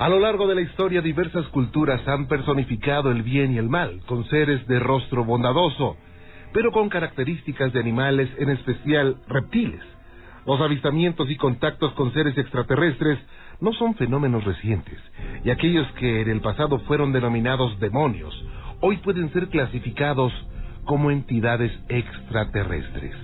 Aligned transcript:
A 0.00 0.08
lo 0.08 0.18
largo 0.18 0.46
de 0.46 0.54
la 0.54 0.62
historia 0.62 1.02
diversas 1.02 1.46
culturas 1.48 2.00
han 2.08 2.26
personificado 2.26 3.10
el 3.10 3.22
bien 3.22 3.52
y 3.52 3.58
el 3.58 3.68
mal 3.68 4.00
con 4.06 4.24
seres 4.30 4.66
de 4.66 4.78
rostro 4.78 5.26
bondadoso, 5.26 5.98
pero 6.54 6.72
con 6.72 6.88
características 6.88 7.70
de 7.74 7.80
animales, 7.80 8.30
en 8.38 8.48
especial 8.48 9.18
reptiles. 9.28 9.82
Los 10.46 10.58
avistamientos 10.62 11.28
y 11.28 11.36
contactos 11.36 11.92
con 11.92 12.14
seres 12.14 12.38
extraterrestres 12.38 13.18
no 13.60 13.74
son 13.74 13.94
fenómenos 13.94 14.42
recientes, 14.42 14.98
y 15.44 15.50
aquellos 15.50 15.86
que 15.98 16.22
en 16.22 16.30
el 16.30 16.40
pasado 16.40 16.78
fueron 16.86 17.12
denominados 17.12 17.78
demonios, 17.78 18.34
hoy 18.80 18.96
pueden 18.96 19.30
ser 19.34 19.48
clasificados 19.48 20.32
como 20.86 21.10
entidades 21.10 21.78
extraterrestres. 21.90 23.16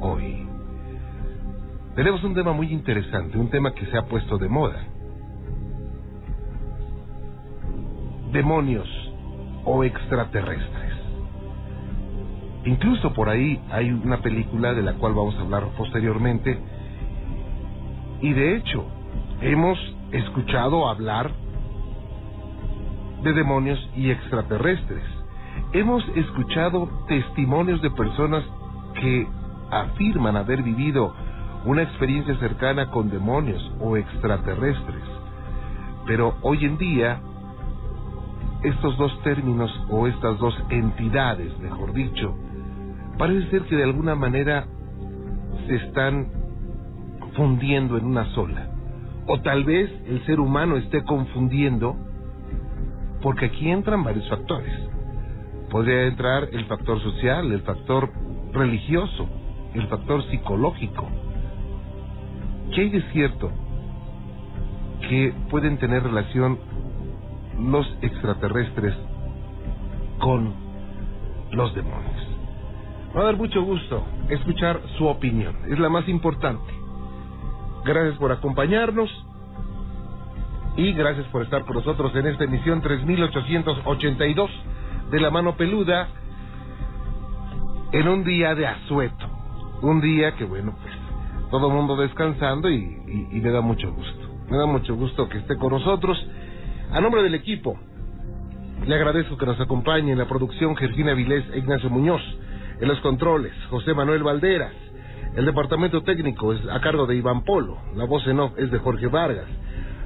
Hoy 0.00 0.46
tenemos 1.96 2.24
un 2.24 2.32
tema 2.32 2.54
muy 2.54 2.72
interesante, 2.72 3.36
un 3.36 3.50
tema 3.50 3.74
que 3.74 3.84
se 3.84 3.98
ha 3.98 4.06
puesto 4.06 4.38
de 4.38 4.48
moda. 4.48 4.86
Demonios 8.32 8.88
o 9.64 9.84
extraterrestres. 9.84 10.92
Incluso 12.64 13.12
por 13.14 13.28
ahí 13.28 13.60
hay 13.70 13.90
una 13.90 14.18
película 14.18 14.74
de 14.74 14.82
la 14.82 14.94
cual 14.94 15.14
vamos 15.14 15.34
a 15.36 15.40
hablar 15.40 15.68
posteriormente. 15.76 16.58
Y 18.20 18.32
de 18.32 18.56
hecho, 18.56 18.84
hemos 19.40 19.78
escuchado 20.12 20.88
hablar 20.88 21.30
de 23.22 23.32
demonios 23.32 23.78
y 23.96 24.10
extraterrestres. 24.10 25.04
Hemos 25.72 26.06
escuchado 26.14 26.88
testimonios 27.08 27.80
de 27.82 27.90
personas 27.90 28.44
que 29.00 29.26
afirman 29.70 30.36
haber 30.36 30.62
vivido 30.62 31.14
una 31.64 31.82
experiencia 31.82 32.36
cercana 32.38 32.90
con 32.90 33.10
demonios 33.10 33.62
o 33.80 33.96
extraterrestres. 33.96 35.02
Pero 36.06 36.36
hoy 36.42 36.64
en 36.64 36.78
día, 36.78 37.20
estos 38.62 38.96
dos 38.96 39.22
términos 39.22 39.70
o 39.88 40.06
estas 40.06 40.38
dos 40.38 40.54
entidades, 40.70 41.56
mejor 41.60 41.92
dicho, 41.92 42.34
parece 43.16 43.50
ser 43.50 43.62
que 43.62 43.76
de 43.76 43.84
alguna 43.84 44.14
manera 44.14 44.66
se 45.66 45.76
están 45.76 46.28
fundiendo 47.36 47.96
en 47.96 48.06
una 48.06 48.24
sola. 48.34 48.68
O 49.26 49.40
tal 49.40 49.64
vez 49.64 49.90
el 50.06 50.24
ser 50.24 50.40
humano 50.40 50.76
esté 50.76 51.04
confundiendo, 51.04 51.96
porque 53.22 53.46
aquí 53.46 53.70
entran 53.70 54.02
varios 54.02 54.28
factores. 54.28 54.72
Podría 55.70 56.06
entrar 56.06 56.48
el 56.50 56.64
factor 56.64 57.00
social, 57.02 57.52
el 57.52 57.60
factor 57.60 58.10
religioso, 58.52 59.28
el 59.74 59.86
factor 59.88 60.24
psicológico. 60.30 61.06
¿Qué 62.74 62.80
hay 62.82 62.90
de 62.90 63.02
cierto 63.12 63.50
que 65.08 65.32
pueden 65.50 65.78
tener 65.78 66.02
relación 66.02 66.58
los 67.58 67.86
extraterrestres 68.02 68.94
con 70.18 70.54
los 71.52 71.74
demonios? 71.74 72.28
Va 73.16 73.22
a 73.22 73.24
dar 73.24 73.36
mucho 73.36 73.62
gusto 73.62 74.04
escuchar 74.28 74.80
su 74.96 75.06
opinión, 75.06 75.56
es 75.68 75.78
la 75.78 75.88
más 75.88 76.08
importante. 76.08 76.72
Gracias 77.84 78.18
por 78.18 78.32
acompañarnos 78.32 79.10
y 80.76 80.92
gracias 80.92 81.26
por 81.28 81.42
estar 81.42 81.64
con 81.64 81.76
nosotros 81.76 82.14
en 82.14 82.26
esta 82.26 82.44
emisión 82.44 82.80
3882 82.82 84.50
de 85.10 85.20
la 85.20 85.30
mano 85.30 85.56
peluda 85.56 86.08
en 87.92 88.08
un 88.08 88.24
día 88.24 88.54
de 88.54 88.66
asueto. 88.66 89.26
Un 89.80 90.00
día 90.00 90.34
que, 90.34 90.44
bueno, 90.44 90.74
pues 90.80 90.94
todo 91.50 91.68
el 91.68 91.74
mundo 91.74 91.96
descansando 91.96 92.68
y, 92.68 93.28
y, 93.32 93.40
me 93.40 93.50
da 93.50 93.60
mucho 93.60 93.92
gusto. 93.92 94.28
Me 94.50 94.56
da 94.56 94.66
mucho 94.66 94.94
gusto 94.94 95.28
que 95.28 95.38
esté 95.38 95.56
con 95.56 95.72
nosotros. 95.72 96.18
A 96.90 97.02
nombre 97.02 97.22
del 97.22 97.34
equipo, 97.34 97.78
le 98.86 98.94
agradezco 98.94 99.36
que 99.36 99.44
nos 99.44 99.60
acompañe 99.60 100.12
en 100.12 100.18
la 100.18 100.26
producción 100.26 100.74
Georgina 100.74 101.12
Vilés 101.12 101.44
e 101.52 101.58
Ignacio 101.58 101.90
Muñoz. 101.90 102.22
En 102.80 102.88
los 102.88 102.98
controles, 103.00 103.52
José 103.68 103.92
Manuel 103.92 104.22
Valderas. 104.22 104.72
El 105.36 105.44
departamento 105.44 106.02
técnico 106.02 106.54
es 106.54 106.60
a 106.70 106.80
cargo 106.80 107.06
de 107.06 107.16
Iván 107.16 107.44
Polo. 107.44 107.76
La 107.94 108.06
voz 108.06 108.26
en 108.26 108.40
off 108.40 108.52
es 108.56 108.70
de 108.70 108.78
Jorge 108.78 109.06
Vargas. 109.08 109.44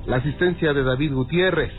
La 0.07 0.17
asistencia 0.17 0.73
de 0.73 0.83
David 0.83 1.13
Gutiérrez. 1.15 1.73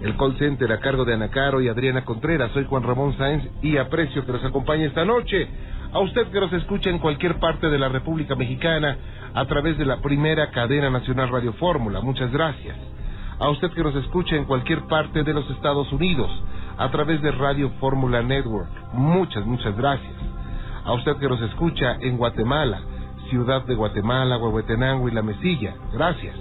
El 0.00 0.16
call 0.16 0.36
center 0.36 0.72
a 0.72 0.80
cargo 0.80 1.04
de 1.04 1.14
Ana 1.14 1.28
Caro 1.28 1.60
y 1.60 1.68
Adriana 1.68 2.04
Contreras. 2.04 2.50
Soy 2.52 2.64
Juan 2.64 2.82
Ramón 2.82 3.16
Sáenz 3.16 3.48
y 3.62 3.76
aprecio 3.76 4.26
que 4.26 4.32
nos 4.32 4.44
acompañe 4.44 4.86
esta 4.86 5.04
noche. 5.04 5.46
A 5.92 6.00
usted 6.00 6.26
que 6.26 6.40
nos 6.40 6.52
escucha 6.54 6.90
en 6.90 6.98
cualquier 6.98 7.38
parte 7.38 7.70
de 7.70 7.78
la 7.78 7.88
República 7.88 8.34
Mexicana 8.34 8.96
a 9.32 9.44
través 9.46 9.78
de 9.78 9.84
la 9.84 10.00
primera 10.00 10.50
cadena 10.50 10.90
nacional 10.90 11.28
Radio 11.28 11.52
Fórmula. 11.52 12.00
Muchas 12.00 12.32
gracias. 12.32 12.76
A 13.42 13.50
usted 13.50 13.72
que 13.72 13.82
nos 13.82 13.96
escucha 13.96 14.36
en 14.36 14.44
cualquier 14.44 14.86
parte 14.86 15.24
de 15.24 15.34
los 15.34 15.50
Estados 15.50 15.92
Unidos 15.92 16.30
a 16.78 16.92
través 16.92 17.20
de 17.22 17.32
Radio 17.32 17.70
Fórmula 17.80 18.22
Network. 18.22 18.68
Muchas, 18.92 19.44
muchas 19.44 19.76
gracias. 19.76 20.14
A 20.84 20.92
usted 20.92 21.16
que 21.16 21.28
nos 21.28 21.42
escucha 21.42 21.96
en 22.02 22.18
Guatemala, 22.18 22.82
Ciudad 23.30 23.66
de 23.66 23.74
Guatemala, 23.74 24.38
Huehuetenango 24.38 25.08
y 25.08 25.10
La 25.10 25.22
Mesilla. 25.22 25.74
Gracias. 25.92 26.36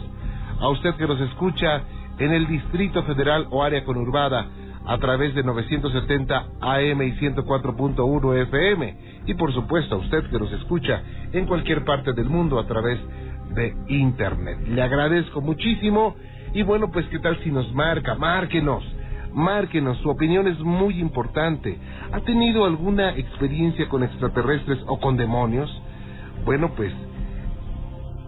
A 0.60 0.70
usted 0.70 0.94
que 0.94 1.08
nos 1.08 1.20
escucha 1.22 1.82
en 2.20 2.34
el 2.34 2.46
Distrito 2.46 3.02
Federal 3.02 3.48
o 3.50 3.64
área 3.64 3.84
conurbada 3.84 4.46
a 4.86 4.98
través 5.00 5.34
de 5.34 5.42
970 5.42 6.38
AM 6.62 7.02
y 7.02 7.14
104.1 7.14 8.42
FM 8.44 8.98
y 9.26 9.34
por 9.34 9.52
supuesto 9.56 9.96
a 9.96 9.98
usted 9.98 10.30
que 10.30 10.38
nos 10.38 10.52
escucha 10.52 11.02
en 11.34 11.48
cualquier 11.48 11.84
parte 11.84 12.14
del 12.14 12.30
mundo 12.30 12.60
a 12.60 12.68
través 12.68 13.00
de 13.56 13.74
Internet. 13.88 14.60
Le 14.68 14.84
agradezco 14.84 15.42
muchísimo 15.42 16.16
y 16.54 16.64
bueno, 16.64 16.92
pues 16.92 17.06
qué 17.08 17.20
tal 17.20 17.40
si 17.44 17.52
nos 17.52 17.72
marca, 17.74 18.16
márquenos, 18.16 18.84
márquenos, 19.34 19.98
su 20.00 20.10
opinión 20.10 20.48
es 20.48 20.60
muy 20.60 21.00
importante. 21.00 21.78
¿Ha 22.12 22.20
tenido 22.22 22.66
alguna 22.66 23.16
experiencia 23.16 23.88
con 23.88 24.04
extraterrestres 24.04 24.80
o 24.88 25.00
con 25.00 25.16
demonios? 25.16 25.70
Bueno, 26.44 26.72
pues 26.76 26.92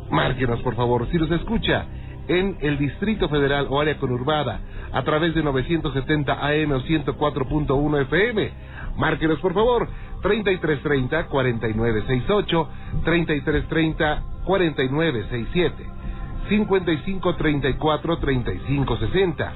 márquenos 0.09 0.61
por 0.61 0.75
favor, 0.75 1.07
si 1.11 1.17
nos 1.17 1.31
escucha 1.31 1.85
en 2.27 2.57
el 2.61 2.77
Distrito 2.77 3.27
Federal 3.27 3.67
o 3.69 3.81
área 3.81 3.97
conurbada 3.97 4.61
a 4.93 5.03
través 5.03 5.35
de 5.35 5.43
970 5.43 6.33
AM 6.33 6.71
o 6.71 6.79
104.1 6.81 8.01
FM. 8.03 8.51
Márquenos 8.95 9.39
por 9.39 9.53
favor 9.53 9.89
3330 10.21 11.27
4968 11.27 12.69
3330 13.03 14.23
4967 14.45 16.02
5534 16.49 18.17
3560 18.19 19.53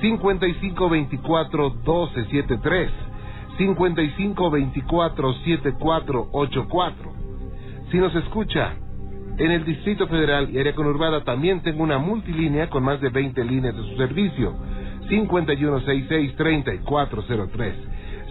5524 0.00 1.70
1273 1.70 2.90
5524 3.58 5.34
7484 5.44 7.12
Si 7.90 7.98
nos 7.98 8.14
escucha 8.14 8.74
en 9.38 9.50
el 9.52 9.64
Distrito 9.64 10.06
Federal 10.06 10.50
y 10.50 10.58
área 10.58 10.74
conurbada 10.74 11.24
también 11.24 11.62
tengo 11.62 11.82
una 11.82 11.96
multilínea 11.98 12.68
con 12.68 12.84
más 12.84 13.00
de 13.00 13.08
20 13.08 13.42
líneas 13.44 13.74
de 13.74 13.82
su 13.82 13.96
servicio. 13.96 14.54
5166-3403. 15.08 17.72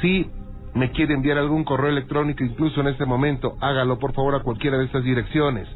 Si 0.00 0.28
me 0.74 0.90
quiere 0.90 1.14
enviar 1.14 1.38
algún 1.38 1.62
correo 1.64 1.90
electrónico 1.90 2.44
incluso 2.44 2.80
en 2.80 2.88
este 2.88 3.06
momento, 3.06 3.56
hágalo 3.60 4.00
por 4.00 4.12
favor 4.12 4.34
a 4.34 4.40
cualquiera 4.40 4.76
de 4.78 4.86
estas 4.86 5.04
direcciones. 5.04 5.68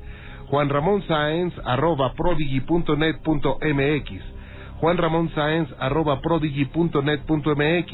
Juan 0.49 0.69
Ramón 0.69 1.05
Sáenz 1.07 1.55
arroba 1.65 2.15
prodigy.net.mx 2.15 4.11
Juan 4.81 4.97
Ramón 4.97 5.31
Sáenz 5.35 5.69
arroba 5.79 6.21
prodigy.net.mx 6.21 7.93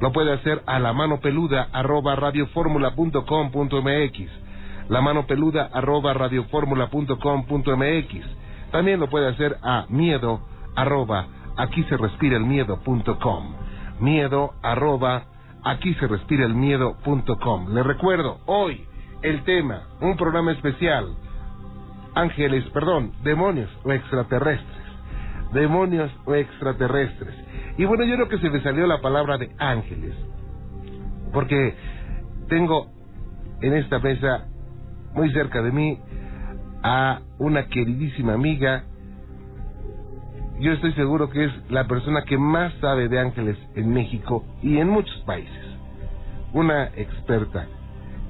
Lo 0.00 0.12
puede 0.12 0.32
hacer 0.32 0.62
a 0.66 0.78
la 0.78 0.92
mano 0.92 1.20
peluda 1.20 1.68
arroba 1.72 2.14
radioformula.com.mx 2.16 4.45
la 4.88 5.00
mano 5.00 5.26
peluda 5.26 5.68
arroba 5.72 6.14
radioformula.com.mx. 6.14 8.70
También 8.70 9.00
lo 9.00 9.08
puede 9.08 9.28
hacer 9.28 9.56
a 9.62 9.86
miedo 9.88 10.40
arroba 10.74 11.28
aquí 11.56 11.82
se 11.84 11.96
respira 11.96 12.36
el 12.36 12.44
miedo.com. 12.44 13.54
Miedo 14.00 14.54
arroba 14.62 15.24
aquí 15.64 15.94
se 15.94 16.06
respira 16.06 16.44
el 16.44 16.54
miedo.com. 16.54 17.74
Le 17.74 17.82
recuerdo, 17.82 18.40
hoy 18.46 18.84
el 19.22 19.42
tema, 19.44 19.82
un 20.00 20.16
programa 20.16 20.52
especial, 20.52 21.16
ángeles, 22.14 22.64
perdón, 22.70 23.12
demonios 23.22 23.70
o 23.84 23.92
extraterrestres. 23.92 24.86
Demonios 25.52 26.10
o 26.24 26.34
extraterrestres. 26.34 27.34
Y 27.78 27.84
bueno, 27.84 28.04
yo 28.04 28.16
creo 28.16 28.28
que 28.28 28.38
se 28.38 28.50
me 28.50 28.62
salió 28.62 28.86
la 28.86 29.00
palabra 29.00 29.38
de 29.38 29.50
ángeles. 29.58 30.14
Porque 31.32 31.74
tengo 32.48 32.88
en 33.60 33.74
esta 33.74 33.98
mesa, 33.98 34.46
muy 35.16 35.32
cerca 35.32 35.62
de 35.62 35.72
mí, 35.72 35.98
a 36.82 37.20
una 37.38 37.66
queridísima 37.66 38.34
amiga. 38.34 38.84
Yo 40.60 40.72
estoy 40.72 40.92
seguro 40.92 41.30
que 41.30 41.46
es 41.46 41.52
la 41.70 41.88
persona 41.88 42.22
que 42.22 42.38
más 42.38 42.72
sabe 42.80 43.08
de 43.08 43.18
ángeles 43.18 43.56
en 43.74 43.92
México 43.92 44.44
y 44.62 44.78
en 44.78 44.88
muchos 44.88 45.16
países. 45.26 45.64
Una 46.52 46.84
experta 46.88 47.66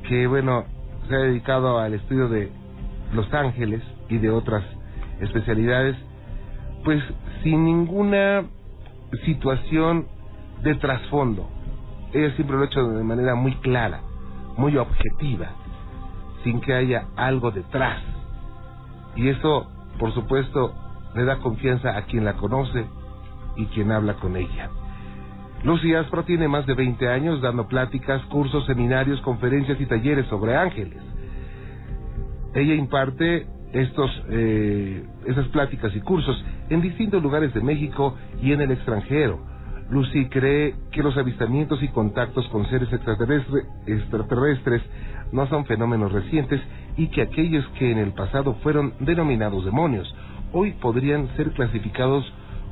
que, 0.08 0.26
bueno, 0.26 0.64
se 1.08 1.14
ha 1.14 1.18
dedicado 1.18 1.78
al 1.78 1.94
estudio 1.94 2.28
de 2.28 2.50
los 3.12 3.32
ángeles 3.34 3.82
y 4.08 4.18
de 4.18 4.30
otras 4.30 4.64
especialidades, 5.20 5.96
pues 6.84 7.02
sin 7.42 7.64
ninguna 7.64 8.44
situación 9.24 10.06
de 10.62 10.74
trasfondo. 10.76 11.48
Ella 12.12 12.34
siempre 12.36 12.56
lo 12.56 12.62
ha 12.62 12.66
hecho 12.66 12.88
de 12.88 13.04
manera 13.04 13.34
muy 13.34 13.54
clara, 13.56 14.00
muy 14.56 14.76
objetiva, 14.76 15.50
sin 16.46 16.60
que 16.60 16.72
haya 16.72 17.08
algo 17.16 17.50
detrás. 17.50 18.00
Y 19.16 19.28
eso, 19.28 19.68
por 19.98 20.14
supuesto, 20.14 20.72
le 21.16 21.24
da 21.24 21.38
confianza 21.38 21.96
a 21.96 22.02
quien 22.02 22.24
la 22.24 22.34
conoce 22.34 22.86
y 23.56 23.66
quien 23.66 23.90
habla 23.90 24.14
con 24.14 24.36
ella. 24.36 24.70
Lucy 25.64 25.92
Aspro 25.94 26.22
tiene 26.22 26.46
más 26.46 26.64
de 26.66 26.74
20 26.74 27.08
años 27.08 27.42
dando 27.42 27.66
pláticas, 27.66 28.22
cursos, 28.26 28.64
seminarios, 28.66 29.20
conferencias 29.22 29.80
y 29.80 29.86
talleres 29.86 30.26
sobre 30.26 30.56
ángeles. 30.56 31.02
Ella 32.54 32.74
imparte 32.74 33.48
estos, 33.72 34.10
eh, 34.28 35.04
esas 35.26 35.48
pláticas 35.48 35.96
y 35.96 36.00
cursos 36.00 36.44
en 36.70 36.80
distintos 36.80 37.20
lugares 37.24 37.52
de 37.54 37.60
México 37.60 38.14
y 38.40 38.52
en 38.52 38.60
el 38.60 38.70
extranjero. 38.70 39.40
Lucy 39.90 40.28
cree 40.28 40.74
que 40.92 41.02
los 41.02 41.16
avistamientos 41.16 41.82
y 41.82 41.88
contactos 41.88 42.46
con 42.48 42.68
seres 42.70 42.88
extraterrestres 42.92 44.82
no 45.32 45.46
son 45.48 45.64
fenómenos 45.66 46.12
recientes 46.12 46.60
y 46.96 47.08
que 47.08 47.22
aquellos 47.22 47.66
que 47.78 47.90
en 47.90 47.98
el 47.98 48.12
pasado 48.12 48.54
fueron 48.62 48.94
denominados 49.00 49.64
demonios 49.64 50.12
hoy 50.52 50.72
podrían 50.72 51.28
ser 51.36 51.52
clasificados 51.52 52.24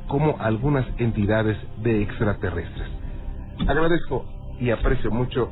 como 0.07 0.37
algunas 0.39 0.85
entidades 0.97 1.57
de 1.77 2.01
extraterrestres. 2.01 2.87
Agradezco 3.67 4.25
y 4.59 4.69
aprecio 4.69 5.11
mucho 5.11 5.51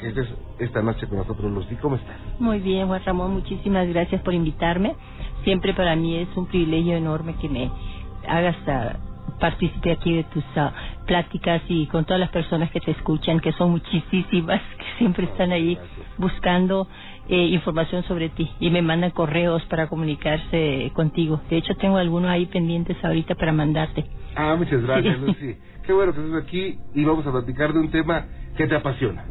que 0.00 0.08
estés 0.08 0.28
esta 0.58 0.82
noche 0.82 1.06
con 1.06 1.18
nosotros, 1.18 1.50
Lucy. 1.50 1.76
¿Cómo 1.76 1.96
estás? 1.96 2.16
Muy 2.38 2.58
bien, 2.58 2.88
Juan 2.88 3.02
Ramón, 3.04 3.32
muchísimas 3.32 3.88
gracias 3.88 4.20
por 4.22 4.34
invitarme. 4.34 4.94
Siempre 5.44 5.74
para 5.74 5.94
mí 5.96 6.16
es 6.16 6.28
un 6.36 6.46
privilegio 6.46 6.96
enorme 6.96 7.34
que 7.40 7.48
me 7.48 7.70
hagas 8.26 8.56
partícipe 9.40 9.92
aquí 9.92 10.14
de 10.16 10.24
tus 10.24 10.44
uh, 10.56 10.70
pláticas 11.06 11.62
y 11.68 11.86
con 11.86 12.04
todas 12.04 12.20
las 12.20 12.30
personas 12.30 12.70
que 12.70 12.80
te 12.80 12.92
escuchan, 12.92 13.40
que 13.40 13.52
son 13.52 13.70
muchísimas, 13.70 14.60
que 14.78 14.84
siempre 14.98 15.24
están 15.26 15.52
ahí 15.52 15.78
buscando 16.18 16.88
eh, 17.28 17.46
información 17.46 18.02
sobre 18.04 18.28
ti 18.28 18.50
y 18.60 18.70
me 18.70 18.82
mandan 18.82 19.10
correos 19.10 19.62
para 19.66 19.88
comunicarse 19.88 20.90
contigo. 20.94 21.40
De 21.50 21.56
hecho, 21.56 21.74
tengo 21.76 21.96
algunos 21.96 22.30
ahí 22.30 22.46
pendientes 22.46 22.96
ahorita 23.04 23.34
para 23.34 23.52
mandarte. 23.52 24.04
Ah, 24.34 24.54
muchas 24.56 24.82
gracias, 24.82 25.18
Lucy. 25.26 25.56
Qué 25.84 25.92
bueno 25.92 26.12
que 26.12 26.20
estés 26.20 26.42
aquí 26.42 26.78
y 26.94 27.04
vamos 27.04 27.26
a 27.26 27.32
platicar 27.32 27.72
de 27.72 27.80
un 27.80 27.90
tema 27.90 28.26
que 28.56 28.66
te 28.66 28.76
apasiona. 28.76 29.24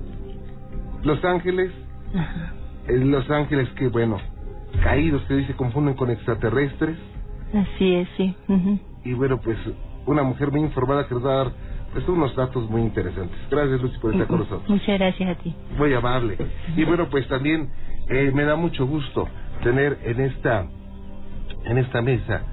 Los 1.04 1.24
ángeles, 1.24 1.72
los 2.88 3.30
ángeles 3.30 3.70
que, 3.70 3.88
bueno, 3.88 4.18
caídos 4.84 5.24
que 5.24 5.46
se 5.46 5.54
confunden 5.54 5.96
con 5.96 6.12
extraterrestres. 6.12 6.98
Así 7.54 7.96
es, 7.96 8.08
sí. 8.18 8.36
Y 9.04 9.14
bueno, 9.14 9.40
pues 9.42 9.58
una 10.06 10.24
mujer 10.24 10.52
muy 10.52 10.62
informada 10.62 11.08
que 11.08 11.14
nos 11.14 11.26
va 11.26 11.34
a 11.34 11.38
dar 11.38 11.52
pues, 11.94 12.08
unos 12.08 12.36
datos 12.36 12.70
muy 12.70 12.82
interesantes. 12.82 13.38
Gracias, 13.50 13.82
Lucy, 13.82 13.98
por 14.00 14.12
estar 14.14 14.28
con 14.28 14.40
nosotros. 14.40 14.70
Muchas 14.70 15.00
gracias 15.00 15.38
a 15.38 15.42
ti. 15.42 15.56
Muy 15.78 15.94
amable. 15.94 16.38
Y 16.76 16.84
bueno, 16.86 17.08
pues 17.10 17.28
también 17.28 17.70
eh, 18.08 18.32
me 18.34 18.44
da 18.44 18.56
mucho 18.56 18.86
gusto 18.86 19.28
tener 19.64 20.00
en 20.04 20.22
esta, 20.22 20.66
en 21.66 21.78
esta 21.78 22.02
mesa 22.02 22.44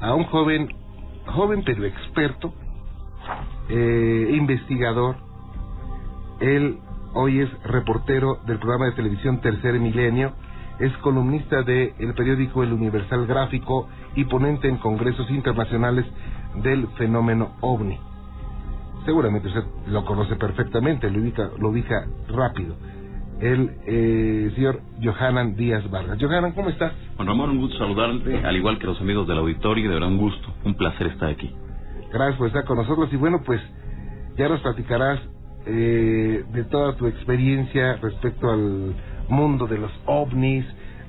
a 0.00 0.14
un 0.14 0.24
joven, 0.24 0.68
joven 1.26 1.62
pero 1.64 1.84
experto, 1.84 2.52
eh, 3.68 4.30
investigador. 4.32 5.16
Él 6.40 6.78
hoy 7.14 7.40
es 7.40 7.62
reportero 7.64 8.38
del 8.46 8.58
programa 8.58 8.86
de 8.86 8.92
televisión 8.92 9.40
Tercer 9.40 9.78
Milenio, 9.80 10.32
es 10.78 10.92
columnista 10.98 11.62
del 11.62 11.94
el 11.98 12.14
periódico 12.14 12.62
El 12.62 12.72
Universal 12.72 13.26
Gráfico 13.26 13.88
y 14.14 14.24
ponente 14.24 14.68
en 14.68 14.76
congresos 14.76 15.28
internacionales 15.30 16.06
del 16.56 16.88
fenómeno 16.98 17.52
ovni. 17.60 17.98
Seguramente 19.04 19.48
usted 19.48 19.64
lo 19.86 20.04
conoce 20.04 20.36
perfectamente, 20.36 21.10
lo 21.10 21.20
ubica, 21.20 21.50
lo 21.58 21.70
ubica 21.70 22.06
rápido. 22.28 22.76
El 23.40 23.70
eh, 23.86 24.50
señor 24.54 24.80
Johanan 25.02 25.54
Díaz 25.54 25.88
Vargas. 25.90 26.18
Johanan, 26.20 26.52
¿cómo 26.52 26.70
estás? 26.70 26.92
Juan 27.16 27.28
Ramón, 27.28 27.50
un 27.50 27.58
gusto 27.58 27.78
saludarte, 27.78 28.44
al 28.44 28.56
igual 28.56 28.78
que 28.78 28.86
los 28.86 29.00
amigos 29.00 29.28
del 29.28 29.38
auditorio, 29.38 29.88
de 29.88 29.94
verdad 29.94 30.08
un 30.08 30.18
gusto, 30.18 30.52
un 30.64 30.74
placer 30.74 31.06
estar 31.06 31.30
aquí. 31.30 31.54
Gracias 32.12 32.36
por 32.36 32.48
estar 32.48 32.64
con 32.64 32.78
nosotros 32.78 33.08
y 33.12 33.16
bueno, 33.16 33.42
pues 33.44 33.60
ya 34.36 34.48
nos 34.48 34.60
platicarás 34.60 35.20
eh, 35.66 36.44
de 36.52 36.64
toda 36.64 36.96
tu 36.96 37.06
experiencia 37.06 37.96
respecto 37.96 38.50
al 38.50 38.94
mundo 39.28 39.66
de 39.66 39.78
los 39.78 39.92
ovnis, 40.06 40.64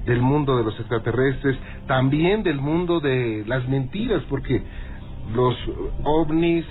del 0.06 0.22
mundo 0.22 0.58
de 0.58 0.64
los 0.64 0.80
extraterrestres, 0.80 1.58
también 1.88 2.44
del 2.44 2.60
mundo 2.60 3.00
de 3.00 3.44
las 3.48 3.68
mentiras, 3.68 4.24
porque 4.30 4.64
los 5.34 5.56
ovnis, 6.04 6.66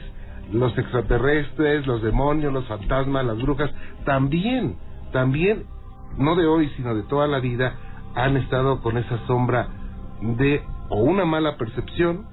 los 0.52 0.76
extraterrestres, 0.78 1.86
los 1.86 2.02
demonios, 2.02 2.52
los 2.52 2.66
fantasmas, 2.66 3.24
las 3.24 3.40
brujas, 3.40 3.70
también, 4.04 4.76
también, 5.12 5.64
no 6.16 6.34
de 6.36 6.46
hoy, 6.46 6.70
sino 6.76 6.94
de 6.94 7.02
toda 7.04 7.26
la 7.26 7.40
vida, 7.40 7.74
han 8.14 8.36
estado 8.36 8.80
con 8.80 8.96
esa 8.96 9.26
sombra 9.26 9.68
de 10.20 10.62
o 10.88 10.96
una 10.96 11.24
mala 11.24 11.56
percepción 11.56 12.26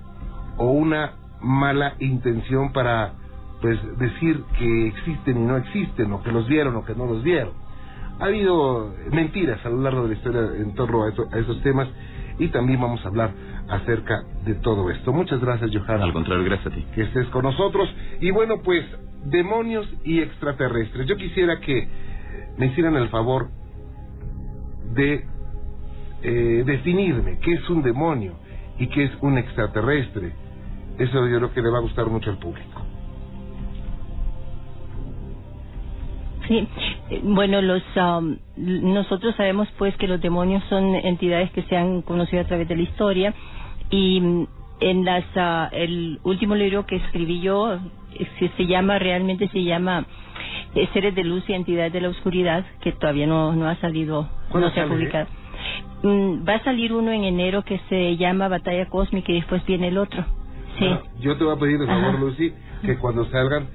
o 0.58 0.72
una 0.72 1.14
mala 1.42 1.96
intención 2.00 2.72
para 2.72 3.14
pues 3.62 3.80
decir 3.98 4.44
que 4.58 4.88
existen 4.88 5.38
y 5.38 5.46
no 5.46 5.58
existen, 5.58 6.12
o 6.14 6.22
que 6.22 6.32
los 6.32 6.48
vieron 6.48 6.76
o 6.76 6.86
que 6.86 6.96
no 6.96 7.06
los 7.06 7.24
vieron. 7.24 7.54
Ha 8.20 8.26
habido 8.26 8.94
mentiras 9.12 9.66
a 9.66 9.70
lo 9.70 9.82
largo 9.82 10.04
de 10.04 10.10
la 10.10 10.14
historia 10.16 10.42
en 10.58 10.74
torno 10.76 11.04
a, 11.04 11.10
esos 11.10 11.62
temas 11.64 11.88
y 12.40 12.48
también 12.50 12.80
vamos 12.80 13.04
a 13.04 13.08
hablar 13.10 13.32
acerca 13.70 14.24
de 14.44 14.56
todo 14.56 14.90
esto. 14.92 15.12
Muchas 15.12 15.40
gracias, 15.42 15.72
Johanna. 15.74 16.06
Al 16.06 16.14
contrario, 16.14 16.46
gracias 16.46 16.74
a 16.74 16.76
ti. 16.76 16.86
Que 16.94 17.04
estés 17.04 17.28
con 17.28 17.44
nosotros. 17.44 17.90
Y 18.20 18.32
bueno, 18.32 18.62
pues, 18.64 18.86
demonios 19.26 19.88
y 20.04 20.20
extraterrestres. 20.20 21.08
Yo 21.08 21.18
quisiera 21.18 21.60
que 21.60 21.88
me 22.58 22.68
hicieran 22.68 22.96
el 22.96 23.10
favor 23.10 23.50
de 24.94 25.26
eh, 26.22 26.64
definirme 26.66 27.40
qué 27.40 27.54
es 27.54 27.70
un 27.70 27.82
demonio 27.82 28.36
y 28.80 28.88
qué 28.88 29.06
es 29.06 29.12
un 29.22 29.38
extraterrestre. 29.38 30.34
Eso 30.98 31.28
yo 31.28 31.38
creo 31.38 31.54
que 31.54 31.62
le 31.62 31.70
va 31.70 31.80
a 31.80 31.82
gustar 31.82 32.08
mucho 32.08 32.30
al 32.30 32.38
público. 32.38 32.82
Sí, 36.48 36.68
bueno, 37.24 37.62
los 37.62 37.84
um, 37.96 38.38
nosotros 38.58 39.36
sabemos 39.36 39.68
pues 39.78 39.96
que 39.98 40.08
los 40.08 40.22
demonios 40.22 40.64
son 40.70 40.96
entidades 40.96 41.52
que 41.52 41.62
se 41.64 41.78
han 41.78 42.02
conocido 42.02 42.42
a 42.42 42.46
través 42.46 42.68
de 42.68 42.76
la 42.76 42.82
historia 42.82 43.34
y 43.92 44.20
mm, 44.20 44.48
en 44.80 45.06
las 45.06 45.24
uh, 45.36 45.74
el 45.74 46.20
último 46.24 46.56
libro 46.56 46.86
que 46.86 46.96
escribí 46.96 47.42
yo 47.42 47.80
se, 48.40 48.50
se 48.50 48.66
llama 48.66 48.98
realmente 48.98 49.48
se 49.50 49.64
llama 49.64 50.06
eh, 50.74 50.88
Seres 50.94 51.14
de 51.16 51.24
Luz 51.24 51.48
y 51.48 51.54
Entidades 51.54 51.94
de 51.94 52.02
la 52.02 52.10
Oscuridad 52.10 52.66
que 52.82 52.92
todavía 52.92 53.28
no 53.28 53.54
no 53.54 53.68
ha 53.70 53.76
salido 53.76 54.28
no 54.54 54.70
se 54.72 54.82
ha 54.82 54.88
publicado. 54.88 55.28
Mm, 56.04 56.48
va 56.48 56.56
a 56.56 56.64
salir 56.64 56.94
uno 56.94 57.12
en 57.12 57.24
enero 57.24 57.64
que 57.64 57.80
se 57.90 58.18
llama 58.18 58.48
Batalla 58.48 58.88
Cósmica 58.88 59.32
y 59.32 59.36
después 59.36 59.66
viene 59.66 59.90
el 59.90 59.98
otro. 59.98 60.26
Sí. 60.78 60.90
yo 61.22 61.38
te 61.38 61.44
voy 61.46 61.56
a 61.56 61.60
pedir 61.60 61.80
de 61.80 61.88
favor, 61.88 62.20
Lucy, 62.20 62.54
que 62.84 62.98
cuando 62.98 63.24
salgan 63.30 63.68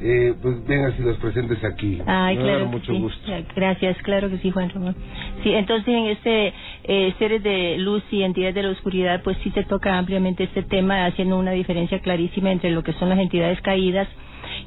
eh, 0.00 0.34
pues 0.42 0.66
vengan 0.66 0.96
si 0.96 1.02
los 1.02 1.16
presentes 1.18 1.62
aquí. 1.64 2.00
Ay, 2.06 2.36
claro. 2.36 2.66
mucho 2.66 2.92
gusto. 2.94 3.32
Gracias, 3.54 3.96
claro 4.02 4.28
que 4.28 4.38
sí, 4.38 4.50
Juan 4.50 4.70
Ramón. 4.70 4.94
Sí, 5.42 5.52
entonces 5.52 5.88
en 5.88 6.06
este 6.06 6.52
eh, 6.84 7.14
Seres 7.18 7.42
de 7.42 7.78
Luz 7.78 8.02
y 8.10 8.22
Entidades 8.22 8.54
de 8.54 8.62
la 8.62 8.70
Oscuridad, 8.70 9.22
pues 9.22 9.36
sí 9.42 9.50
se 9.50 9.64
toca 9.64 9.96
ampliamente 9.96 10.44
este 10.44 10.62
tema, 10.62 11.06
haciendo 11.06 11.38
una 11.38 11.52
diferencia 11.52 12.00
clarísima 12.00 12.52
entre 12.52 12.70
lo 12.70 12.82
que 12.82 12.92
son 12.94 13.08
las 13.08 13.18
entidades 13.18 13.60
caídas 13.62 14.08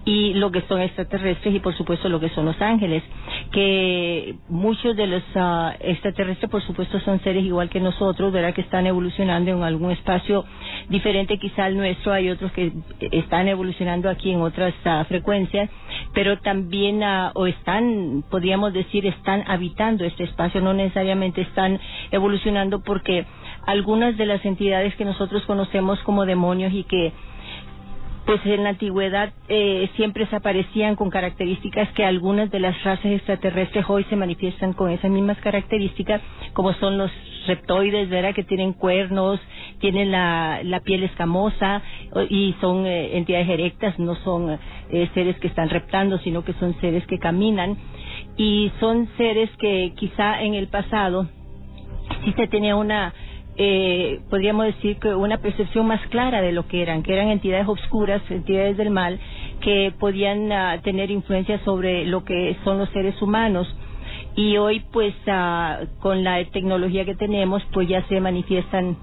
y 0.06 0.34
lo 0.34 0.52
que 0.52 0.62
son 0.62 0.82
extraterrestres 0.82 1.54
y 1.54 1.60
por 1.60 1.76
supuesto 1.76 2.10
lo 2.10 2.20
que 2.20 2.30
son 2.30 2.46
los 2.46 2.60
ángeles, 2.62 3.04
que 3.52 4.36
muchos 4.48 4.96
de 4.96 5.08
los 5.08 5.24
ah, 5.36 5.76
extraterrestres 5.80 6.50
por 6.50 6.62
supuesto 6.64 7.00
son 7.02 7.20
seres 7.22 7.44
igual 7.44 7.70
que 7.70 7.80
nosotros, 7.80 8.32
¿verdad? 8.32 8.54
Que 8.54 8.62
están 8.62 8.88
evolucionando 8.88 9.52
en 9.52 9.64
algún 9.64 9.92
espacio 9.92 10.46
diferente 10.90 11.38
quizá 11.38 11.66
al 11.66 11.78
nuestro, 11.78 12.14
hay 12.14 12.30
otros 12.30 12.52
que 12.54 12.72
están 13.12 13.48
evolucionando 13.48 14.10
aquí 14.10 14.32
en 14.32 14.42
otras 14.42 14.74
uh, 14.86 15.04
frecuencias, 15.06 15.70
pero 16.14 16.40
también 16.40 17.04
uh, 17.04 17.32
o 17.36 17.46
están, 17.46 18.24
podríamos 18.30 18.74
decir, 18.74 19.06
están 19.06 19.44
habitando 19.48 20.06
este 20.06 20.24
espacio, 20.24 20.62
no 20.62 20.74
necesariamente 20.74 21.42
están 21.42 21.80
evolucionando 22.12 22.82
porque 22.84 23.26
algunas 23.66 24.18
de 24.18 24.26
las 24.26 24.44
entidades 24.46 24.96
que 24.96 25.06
nosotros 25.06 25.44
conocemos 25.46 26.00
como 26.00 26.26
demonios 26.26 26.74
y 26.74 26.84
que 26.84 27.14
pues 28.30 28.46
en 28.46 28.64
la 28.64 28.70
antigüedad 28.70 29.34
eh, 29.48 29.90
siempre 29.96 30.28
se 30.28 30.36
aparecían 30.36 30.96
con 30.96 31.10
características 31.10 31.90
que 31.94 32.06
algunas 32.06 32.52
de 32.52 32.60
las 32.60 32.80
razas 32.84 33.08
extraterrestres 33.08 33.86
hoy 33.88 34.04
se 34.04 34.16
manifiestan 34.16 34.74
con 34.74 34.92
esas 34.92 35.10
mismas 35.10 35.40
características, 35.40 36.22
como 36.54 36.74
son 36.74 37.00
los 37.00 37.10
reptoides, 37.48 38.08
¿verdad? 38.08 38.36
Que 38.36 38.44
tienen 38.44 38.74
cuernos, 38.74 39.40
tienen 39.80 40.12
la, 40.12 40.60
la 40.64 40.82
piel 40.82 41.06
escamosa 41.06 41.82
y 42.30 42.54
son 42.62 42.86
eh, 42.86 43.18
entidades 43.18 43.50
erectas, 43.50 43.98
no 43.98 44.14
son 44.18 44.60
eh, 44.92 45.10
seres 45.16 45.36
que 45.40 45.48
están 45.48 45.72
reptando, 45.72 46.20
sino 46.20 46.44
que 46.46 46.54
son 46.54 46.80
seres 46.82 47.08
que 47.08 47.18
caminan 47.18 47.78
y 48.38 48.72
son 48.80 49.10
seres 49.18 49.50
que 49.58 49.94
quizá 49.96 50.44
en 50.44 50.54
el 50.54 50.68
pasado 50.68 51.28
sí 52.24 52.34
se 52.34 52.48
tenía 52.48 52.76
una 52.76 53.12
eh, 53.62 54.22
podríamos 54.30 54.68
decir 54.68 55.00
que 55.00 55.14
una 55.14 55.40
percepción 55.40 55.86
más 55.86 56.00
clara 56.08 56.42
de 56.42 56.54
lo 56.54 56.66
que 56.70 56.82
eran, 56.82 57.04
que 57.04 57.12
eran 57.12 57.28
entidades 57.28 57.68
oscuras, 57.68 58.22
entidades 58.30 58.78
del 58.78 58.90
mal, 58.90 59.20
que 59.60 59.94
podían 60.00 60.50
uh, 60.50 60.82
tener 60.82 61.12
influencia 61.12 61.60
sobre 61.66 62.06
lo 62.06 62.24
que 62.24 62.56
son 62.64 62.78
los 62.78 62.88
seres 62.92 63.22
humanos. 63.22 63.68
Y 64.38 64.56
hoy, 64.56 64.82
pues, 64.94 65.14
uh, 65.28 65.88
con 66.00 66.24
la 66.24 66.42
tecnología 66.46 67.04
que 67.04 67.16
tenemos, 67.16 67.62
pues 67.74 67.90
ya 67.90 68.02
se 68.08 68.22
manifiestan 68.22 68.96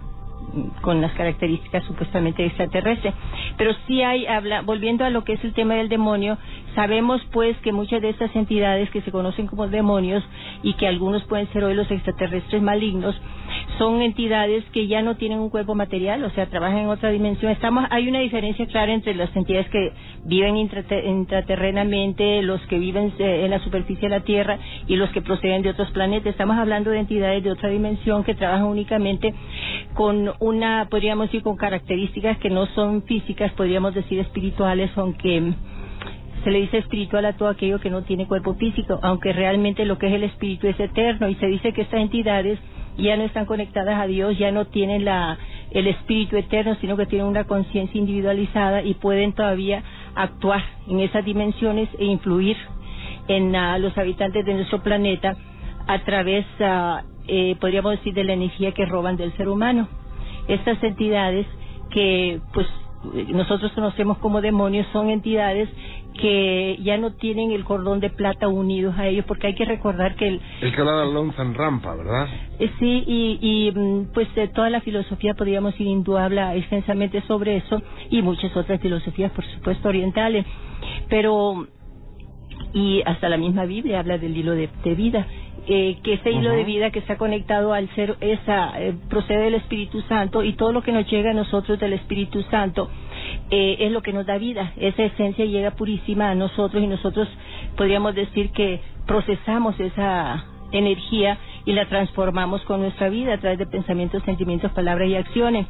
con 0.81 1.03
las 1.03 1.13
características 1.13 1.85
supuestamente 1.85 2.47
extraterrestres. 2.47 3.13
Pero 3.59 3.73
sí 3.87 4.01
hay, 4.01 4.27
habla, 4.27 4.63
volviendo 4.63 5.05
a 5.05 5.11
lo 5.11 5.23
que 5.23 5.35
es 5.35 5.45
el 5.45 5.53
tema 5.53 5.75
del 5.75 5.91
demonio, 5.91 6.39
sabemos 6.75 7.21
pues 7.31 7.59
que 7.59 7.73
muchas 7.73 8.01
de 8.01 8.09
estas 8.09 8.35
entidades 8.35 8.89
que 8.91 9.03
se 9.03 9.13
conocen 9.13 9.49
como 9.49 9.69
demonios 9.69 10.25
y 10.63 10.73
que 10.75 10.87
algunos 10.87 11.25
pueden 11.25 11.53
ser 11.53 11.65
hoy 11.65 11.75
los 11.75 11.91
extraterrestres 11.91 12.63
malignos, 12.63 13.21
son 13.79 14.03
entidades 14.03 14.65
que 14.73 14.87
ya 14.87 15.03
no 15.03 15.17
tienen 15.17 15.39
un 15.39 15.51
cuerpo 15.51 15.75
material, 15.75 16.25
o 16.25 16.31
sea, 16.31 16.47
trabajan 16.47 16.79
en 16.79 16.89
otra 16.89 17.11
dimensión. 17.11 17.53
Estamos, 17.53 17.85
hay 17.91 18.09
una 18.09 18.21
diferencia 18.21 18.67
clara 18.67 18.93
entre 18.93 19.15
las 19.15 19.35
entidades 19.37 19.69
que 19.69 19.93
viven 20.25 20.57
intraterrenamente, 20.57 22.43
los 22.43 22.61
que 22.67 22.79
viven 22.79 23.13
eh, 23.19 23.45
en 23.45 23.51
la 23.51 23.59
superficie 23.61 24.09
de 24.09 24.17
la 24.17 24.25
Tierra 24.25 24.59
y 24.87 24.97
los 24.97 25.11
que 25.11 25.23
proceden 25.23 25.63
de 25.63 25.71
otros 25.71 25.91
planetas. 25.91 26.33
Estamos 26.33 26.57
hablando 26.57 26.91
de 26.91 27.01
entidades 27.01 27.43
de 27.45 27.51
otra 27.51 27.69
dimensión 27.69 28.25
que 28.25 28.35
trabajan 28.35 28.67
únicamente 28.67 29.35
con 29.95 30.33
una, 30.41 30.89
podríamos 30.91 31.27
decir, 31.27 31.43
con 31.43 31.57
características 31.57 32.39
que 32.39 32.51
no 32.51 32.67
son 32.67 33.03
físicas, 33.03 33.53
podríamos 33.53 33.95
decir 33.95 34.19
espirituales, 34.21 34.91
aunque 34.97 35.53
se 36.45 36.51
le 36.51 36.61
dice 36.61 36.79
espiritual 36.79 37.25
a 37.27 37.37
todo 37.37 37.49
aquello 37.49 37.81
que 37.81 37.91
no 37.91 38.03
tiene 38.03 38.27
cuerpo 38.27 38.55
físico, 38.55 39.01
aunque 39.03 39.33
realmente 39.33 39.85
lo 39.85 39.99
que 39.99 40.07
es 40.07 40.15
el 40.15 40.23
espíritu 40.23 40.69
es 40.69 40.79
eterno 40.79 41.29
y 41.29 41.35
se 41.37 41.47
dice 41.47 41.73
que 41.73 41.83
estas 41.83 42.01
entidades 42.01 42.59
ya 42.99 43.17
no 43.17 43.25
están 43.25 43.47
conectadas 43.47 43.99
a 44.01 44.07
Dios, 44.07 44.39
ya 44.39 44.51
no 44.51 44.67
tienen 44.67 45.05
la, 45.05 45.39
el 45.71 45.87
espíritu 45.87 46.37
eterno, 46.37 46.77
sino 46.81 46.97
que 46.97 47.07
tienen 47.07 47.27
una 47.27 47.45
conciencia 47.45 47.99
individualizada 47.99 48.83
y 48.83 48.95
pueden 48.95 49.33
todavía 49.33 49.83
actuar 50.15 50.63
en 50.89 51.01
esas 51.01 51.25
dimensiones 51.25 51.89
e 51.99 52.05
influir 52.05 52.57
en 53.29 53.55
uh, 53.55 53.79
los 53.79 53.97
habitantes 53.99 54.45
de 54.45 54.55
nuestro 54.55 54.83
planeta 54.83 55.37
a 55.87 55.99
través, 56.05 56.47
uh, 56.61 56.99
eh, 57.29 57.57
podríamos 57.61 57.93
decir, 57.93 58.15
de 58.15 58.25
la 58.25 58.33
energía 58.33 58.73
que 58.73 58.87
roban 58.87 59.17
del 59.17 59.37
ser 59.37 59.49
humano. 59.49 59.89
Estas 60.49 60.83
entidades 60.83 61.47
que, 61.91 62.41
pues, 62.53 62.67
nosotros 63.29 63.73
conocemos 63.73 64.19
como 64.19 64.41
demonios 64.41 64.87
son 64.93 65.11
entidades 65.11 65.69
que 66.19 66.79
ya 66.83 66.97
no 66.97 67.13
tienen 67.13 67.51
el 67.53 67.65
cordón 67.65 68.01
de 68.01 68.11
plata 68.11 68.49
unidos 68.49 68.95
a 68.99 69.07
ellos, 69.07 69.25
porque 69.27 69.49
hay 69.49 69.55
que 69.55 69.65
recordar 69.65 70.17
que 70.17 70.29
el... 70.29 70.41
El 70.63 70.75
que 70.75 70.81
habla 70.81 71.05
de 71.05 71.55
Rampa, 71.55 71.95
¿verdad? 71.95 72.27
Eh, 72.59 72.71
sí, 72.79 73.05
y, 73.07 73.39
y 73.41 73.73
mm, 73.79 74.13
pues 74.15 74.35
de 74.35 74.49
toda 74.49 74.71
la 74.71 74.81
filosofía 74.81 75.35
podríamos 75.35 75.79
ir 75.79 75.87
habla 76.19 76.55
extensamente 76.55 77.23
sobre 77.23 77.59
eso, 77.59 77.83
y 78.11 78.23
muchas 78.23 78.57
otras 78.57 78.81
filosofías, 78.81 79.31
por 79.33 79.45
supuesto, 79.45 79.89
orientales, 79.89 80.47
pero... 81.09 81.67
Y 82.73 83.01
hasta 83.07 83.31
la 83.31 83.39
misma 83.39 83.65
Biblia 83.65 84.01
habla 84.01 84.19
del 84.19 84.37
hilo 84.37 84.53
de, 84.53 84.69
vida. 84.95 85.27
Eh, 85.69 85.99
que 86.05 86.13
ese 86.13 86.31
hilo 86.31 86.51
de 86.51 86.63
vida 86.63 86.93
que 86.93 87.01
está 87.01 87.19
conectado 87.19 87.73
al 87.73 87.89
ser, 87.97 88.17
esa, 88.21 88.81
eh, 88.81 88.95
procede 89.11 89.47
del 89.47 89.55
Espíritu 89.55 90.01
Santo 90.03 90.45
y 90.45 90.53
todo 90.53 90.71
lo 90.71 90.81
que 90.81 90.93
nos 90.93 91.11
llega 91.11 91.33
a 91.33 91.35
nosotros 91.35 91.81
del 91.81 91.93
Espíritu 91.93 92.43
Santo 92.43 92.89
eh, 93.51 93.77
es 93.81 93.91
lo 93.91 94.01
que 94.01 94.13
nos 94.13 94.27
da 94.27 94.39
vida. 94.39 94.73
Esa 94.77 95.03
esencia 95.03 95.45
llega 95.45 95.73
purísima 95.73 96.31
a 96.31 96.37
nosotros 96.37 96.81
y 96.81 96.87
nosotros 96.87 97.29
podríamos 97.77 98.15
decir 98.15 98.53
que 98.53 98.81
procesamos 99.07 99.79
esa 99.81 100.45
energía 100.71 101.39
y 101.65 101.73
la 101.73 101.89
transformamos 101.89 102.63
con 102.63 102.81
nuestra 102.83 103.09
vida 103.09 103.35
a 103.35 103.39
través 103.39 103.59
de 103.59 103.67
pensamientos, 103.67 104.23
sentimientos, 104.23 104.71
palabras 104.71 105.09
y 105.09 105.17
acciones. 105.17 105.67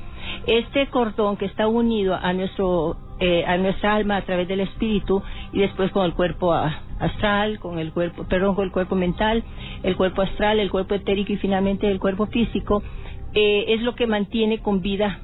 Este 0.46 0.88
cordón 0.88 1.38
que 1.38 1.46
está 1.46 1.68
unido 1.68 2.14
a 2.14 2.34
nuestro 2.34 2.98
eh, 3.18 3.44
a 3.46 3.56
nuestra 3.56 3.94
alma 3.94 4.16
a 4.16 4.22
través 4.22 4.46
del 4.48 4.60
espíritu 4.60 5.22
y 5.52 5.60
después 5.60 5.90
con 5.90 6.04
el 6.04 6.14
cuerpo 6.14 6.52
astral, 6.52 7.58
con 7.58 7.78
el 7.78 7.92
cuerpo, 7.92 8.24
perdón, 8.24 8.54
con 8.54 8.64
el 8.64 8.72
cuerpo 8.72 8.94
mental, 8.94 9.42
el 9.82 9.96
cuerpo 9.96 10.22
astral, 10.22 10.60
el 10.60 10.70
cuerpo 10.70 10.94
etérico 10.94 11.32
y 11.32 11.36
finalmente 11.36 11.90
el 11.90 11.98
cuerpo 11.98 12.26
físico, 12.26 12.82
eh, 13.34 13.64
es 13.68 13.82
lo 13.82 13.94
que 13.94 14.06
mantiene 14.06 14.58
con 14.58 14.80
vida 14.80 15.20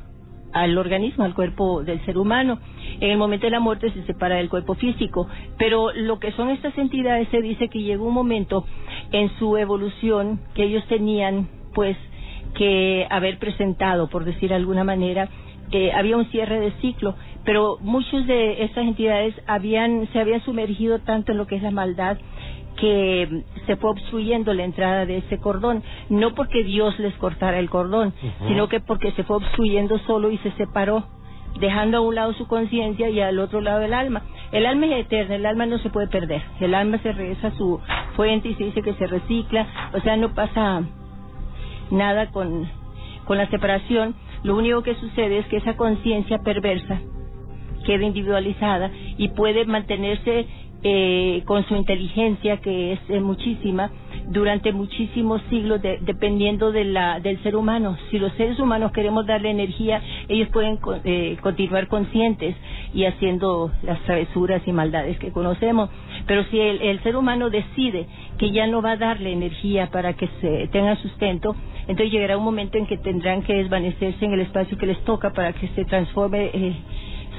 al 0.52 0.76
organismo, 0.76 1.25
al 1.25 1.34
cuerpo 1.34 1.82
del 1.82 2.04
ser 2.04 2.18
humano. 2.18 2.58
En 3.00 3.11
el 3.11 3.18
momento 3.18 3.46
de 3.46 3.50
la 3.50 3.61
muerte 3.61 3.90
se 3.90 4.04
separa 4.04 4.37
del 4.37 4.49
cuerpo 4.49 4.75
físico, 4.75 5.26
pero 5.58 5.92
lo 5.92 6.18
que 6.18 6.32
son 6.32 6.50
estas 6.50 6.76
entidades 6.78 7.28
se 7.28 7.40
dice 7.40 7.68
que 7.68 7.82
llegó 7.82 8.06
un 8.06 8.14
momento 8.14 8.64
en 9.12 9.30
su 9.38 9.56
evolución 9.56 10.40
que 10.54 10.64
ellos 10.64 10.84
tenían 10.88 11.49
pues 11.75 11.96
que 12.54 13.06
haber 13.11 13.38
presentado, 13.38 14.08
por 14.08 14.25
decir 14.25 14.50
de 14.50 14.56
alguna 14.56 14.84
manera, 14.84 15.28
eh, 15.72 15.90
había 15.92 16.18
un 16.18 16.26
cierre 16.26 16.61
de 16.61 16.72
ciclo, 16.82 17.14
pero 17.44 17.78
muchas 17.80 18.26
de 18.26 18.64
estas 18.64 18.84
entidades 18.84 19.34
habían 19.46 20.08
se 20.12 20.20
habían 20.20 20.42
sumergido 20.42 21.00
tanto 21.00 21.32
en 21.32 21.38
lo 21.38 21.46
que 21.46 21.56
es 21.56 21.62
la 21.62 21.70
maldad 21.70 22.18
que 22.76 23.44
se 23.66 23.76
fue 23.76 23.90
obstruyendo 23.90 24.52
la 24.54 24.64
entrada 24.64 25.06
de 25.06 25.18
ese 25.18 25.38
cordón, 25.38 25.82
no 26.08 26.34
porque 26.34 26.64
Dios 26.64 26.99
les 26.99 27.14
cortara 27.14 27.58
el 27.58 27.70
cordón, 27.70 28.14
sino 28.49 28.68
que 28.68 28.80
porque 28.80 29.12
se 29.12 29.25
fue 29.25 29.37
obstruyendo 29.37 29.99
solo 30.00 30.30
y 30.30 30.38
se 30.38 30.50
separó, 30.52 31.04
dejando 31.61 31.99
a 31.99 32.00
un 32.00 32.14
lado 32.14 32.32
su 32.32 32.46
conciencia 32.46 33.08
y 33.11 33.20
al 33.20 33.38
otro 33.38 33.61
lado 33.61 33.82
el 33.82 33.92
alma. 33.92 34.22
El 34.52 34.66
alma 34.66 34.87
es 34.87 35.04
eterna, 35.04 35.37
el 35.37 35.46
alma 35.46 35.66
no 35.66 35.78
se 35.78 35.90
puede 35.90 36.08
perder, 36.08 36.42
el 36.61 36.75
alma 36.75 36.99
se 36.99 37.12
regresa 37.12 37.49
a 37.49 37.56
su 37.56 37.78
fuente 38.16 38.49
y 38.49 38.54
se 38.54 38.64
dice 38.64 38.82
que 38.82 38.94
se 38.94 39.06
recicla, 39.06 39.66
o 39.94 40.00
sea, 40.00 40.16
no 40.16 40.34
pasa 40.34 40.82
nada 41.90 42.30
con, 42.30 42.68
con 43.26 43.38
la 43.38 43.49
separación, 43.49 44.14
lo 44.42 44.56
único 44.56 44.82
que 44.82 44.94
sucede 44.94 45.38
es 45.38 45.46
que 45.46 45.58
esa 45.58 45.76
conciencia 45.76 46.38
perversa 46.38 47.00
queda 47.82 48.04
individualizada 48.04 48.90
y 49.18 49.28
puede 49.28 49.64
mantenerse 49.64 50.46
eh, 50.84 51.42
con 51.46 51.64
su 51.68 51.76
inteligencia, 51.76 52.56
que 52.56 52.94
es 52.94 53.00
eh, 53.08 53.20
muchísima, 53.20 53.92
durante 54.26 54.72
muchísimos 54.72 55.40
siglos, 55.48 55.80
dependiendo 55.82 56.72
de 56.72 56.84
la, 56.84 57.20
del 57.20 57.40
ser 57.42 57.54
humano. 57.54 57.96
Si 58.10 58.18
los 58.18 58.32
seres 58.32 58.58
humanos 58.58 58.90
queremos 58.90 59.24
darle 59.26 59.50
energía, 59.50 60.02
ellos 60.28 60.48
pueden 60.48 60.78
eh, 61.04 61.36
continuar 61.40 61.86
conscientes 61.86 62.56
y 62.94 63.04
haciendo 63.04 63.70
las 63.82 64.00
travesuras 64.00 64.62
y 64.66 64.72
maldades 64.72 65.18
que 65.18 65.30
conocemos. 65.30 65.88
Pero 66.26 66.44
si 66.50 66.58
el, 66.58 66.82
el, 66.82 67.02
ser 67.02 67.16
humano 67.16 67.48
decide 67.48 68.06
que 68.38 68.50
ya 68.50 68.66
no 68.66 68.82
va 68.82 68.92
a 68.92 68.96
darle 68.96 69.32
energía 69.32 69.88
para 69.90 70.14
que 70.14 70.28
se 70.40 70.68
tenga 70.68 70.96
sustento, 70.96 71.54
entonces 71.82 72.10
llegará 72.10 72.36
un 72.36 72.44
momento 72.44 72.78
en 72.78 72.86
que 72.86 72.96
tendrán 72.96 73.42
que 73.42 73.54
desvanecerse 73.54 74.24
en 74.24 74.32
el 74.32 74.40
espacio 74.40 74.76
que 74.78 74.86
les 74.86 75.02
toca 75.04 75.32
para 75.32 75.52
que 75.52 75.68
se 75.68 75.84
transforme 75.84 76.50
eh, 76.52 76.76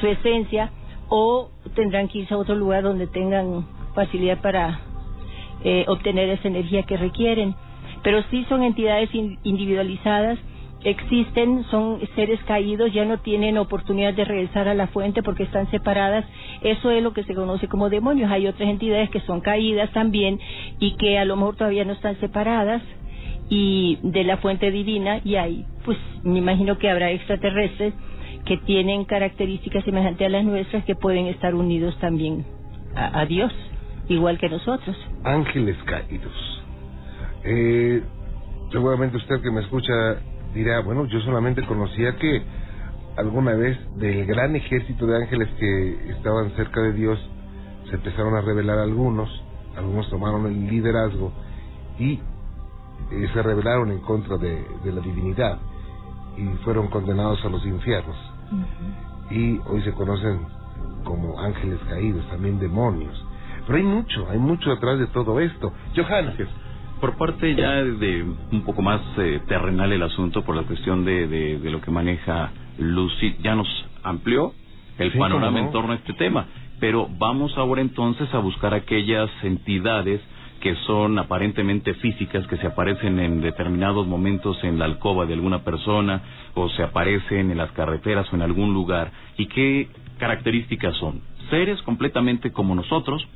su 0.04 0.08
esencia 0.08 0.70
o 1.08 1.50
tendrán 1.76 2.10
que 2.10 2.20
irse 2.20 2.34
a 2.34 2.38
otro 2.38 2.56
lugar 2.56 2.84
donde 2.84 3.08
tengan 3.08 3.66
facilidad 3.96 4.42
para 4.42 4.82
eh, 5.64 5.86
obtener 5.88 6.30
esa 6.30 6.50
energía 6.50 6.84
que 6.84 6.98
requieren. 6.98 7.56
Pero 8.04 8.22
sí 8.30 8.46
son 8.50 8.64
entidades 8.64 9.10
individualizadas, 9.14 10.38
existen, 10.84 11.64
son 11.72 12.02
seres 12.16 12.38
caídos, 12.44 12.92
ya 12.92 13.06
no 13.06 13.20
tienen 13.20 13.58
oportunidad 13.58 14.14
de 14.14 14.26
regresar 14.26 14.68
a 14.68 14.74
la 14.74 14.88
fuente 14.88 15.24
porque 15.24 15.44
están 15.44 15.72
separadas. 15.72 16.26
Eso 16.62 16.92
es 16.92 17.02
lo 17.02 17.14
que 17.14 17.24
se 17.24 17.34
conoce 17.34 17.70
como 17.70 17.90
demonios. 17.90 18.30
Hay 18.30 18.46
otras 18.48 18.68
entidades 18.68 19.10
que 19.10 19.22
son 19.22 19.40
caídas 19.40 19.90
también 19.94 20.38
y 20.80 20.98
que 20.98 21.18
a 21.18 21.24
lo 21.24 21.38
mejor 21.38 21.56
todavía 21.56 21.86
no 21.86 21.94
están 21.94 22.20
separadas 22.20 22.82
y 23.48 24.00
de 24.04 24.26
la 24.26 24.36
fuente 24.36 24.70
divina 24.70 25.22
y 25.24 25.36
hay, 25.36 25.66
pues 25.86 25.98
me 26.24 26.40
imagino 26.40 26.78
que 26.78 26.90
habrá 26.90 27.12
extraterrestres 27.12 27.94
que 28.46 28.58
tienen 28.58 29.06
características 29.06 29.84
semejantes 29.84 30.28
a 30.28 30.30
las 30.30 30.44
nuestras 30.44 30.84
que 30.86 30.96
pueden 30.96 31.28
estar 31.28 31.56
unidos 31.56 31.98
también 32.00 32.46
a, 32.96 33.26
Dios, 33.26 33.52
igual 34.08 34.38
que 34.38 34.50
nosotros. 34.50 34.96
Ángeles 35.24 35.78
caídos. 35.86 36.64
Eh, 37.44 38.04
seguramente 38.72 39.18
usted 39.18 39.42
que 39.42 39.50
me 39.50 39.62
escucha 39.62 39.94
dirá, 40.54 40.82
bueno, 40.82 41.06
yo 41.06 41.20
solamente 41.22 41.66
conocía 41.66 42.16
que 42.18 42.44
alguna 43.18 43.54
vez 43.54 43.78
del 43.98 44.26
gran 44.26 44.56
ejército 44.56 45.06
de 45.06 45.18
ángeles 45.18 45.50
que 45.60 46.12
estaban 46.12 46.52
cerca 46.56 46.82
de 46.82 46.94
Dios, 46.94 47.20
se 47.90 47.96
empezaron 47.96 48.36
a 48.36 48.42
revelar 48.42 48.80
algunos, 48.80 49.30
algunos 49.76 50.10
tomaron 50.10 50.46
el 50.48 50.68
liderazgo 50.68 51.32
y 52.00 52.14
eh, 53.12 53.28
se 53.34 53.42
rebelaron 53.42 53.92
en 53.92 54.00
contra 54.00 54.38
de, 54.38 54.66
la 54.86 55.02
divinidad 55.02 55.60
y 56.38 56.46
fueron 56.64 56.88
condenados 56.88 57.44
a 57.46 57.50
los 57.50 57.66
infiernos. 57.66 58.16
Y 59.32 59.60
hoy 59.68 59.82
se 59.84 59.94
conocen 59.94 60.42
como 61.04 61.40
ángeles 61.40 61.80
caídos, 61.90 62.26
también 62.30 62.60
demonios. 62.60 63.14
Pero 63.66 63.78
hay 63.78 63.84
mucho, 63.84 64.28
hay 64.30 64.38
mucho 64.40 64.72
atrás 64.72 65.00
de 65.00 65.08
todo 65.08 65.40
esto. 65.40 65.72
Johannes. 65.96 66.36
Por 67.00 67.18
parte 67.18 67.54
ya 67.56 67.72
de 67.84 68.24
un 68.52 68.62
poco 68.64 68.82
más 68.82 69.02
eh, 69.18 69.42
terrenal 69.48 69.92
el 69.92 70.04
asunto, 70.04 70.44
por 70.44 70.56
la 70.56 70.64
cuestión 70.64 71.04
de, 71.04 71.28
de, 71.28 71.60
de 71.60 71.70
lo 71.72 71.82
que 71.82 71.92
maneja 71.92 72.52
Lucy, 72.78 73.36
ya 73.42 73.56
nos 73.56 73.68
amplió 74.04 74.54
el 74.98 75.12
Sí, 75.12 75.18
panorama 75.20 75.60
no. 75.60 75.66
en 75.66 75.72
torno 75.72 75.92
a 75.94 75.96
este 75.96 76.14
tema. 76.14 76.46
Pero 76.80 77.08
vamos 77.18 77.58
ahora 77.58 77.82
entonces 77.82 78.34
a 78.34 78.38
buscar 78.40 78.74
aquellas 78.74 79.30
entidades 79.44 80.22
que 80.64 80.76
son 80.88 81.20
aparentemente 81.20 81.94
físicas, 81.96 82.48
que 82.48 82.56
se 82.56 82.68
aparecen 82.68 83.20
en 83.20 83.42
determinados 83.42 84.08
momentos 84.08 84.64
en 84.64 84.80
la 84.80 84.86
alcoba 84.86 85.26
de 85.26 85.34
alguna 85.34 85.66
persona, 85.66 86.22
o 86.54 86.70
se 86.70 86.84
aparecen 86.84 87.52
en 87.52 87.58
las 87.58 87.70
carreteras 87.74 88.32
o 88.32 88.38
en 88.38 88.44
algún 88.44 88.74
lugar. 88.74 89.12
¿Y 89.38 89.48
qué 89.48 89.90
características 90.20 90.96
son? 90.96 91.20
Seres 91.50 91.82
completamente 91.82 92.54
como 92.54 92.76
nosotros, 92.76 93.28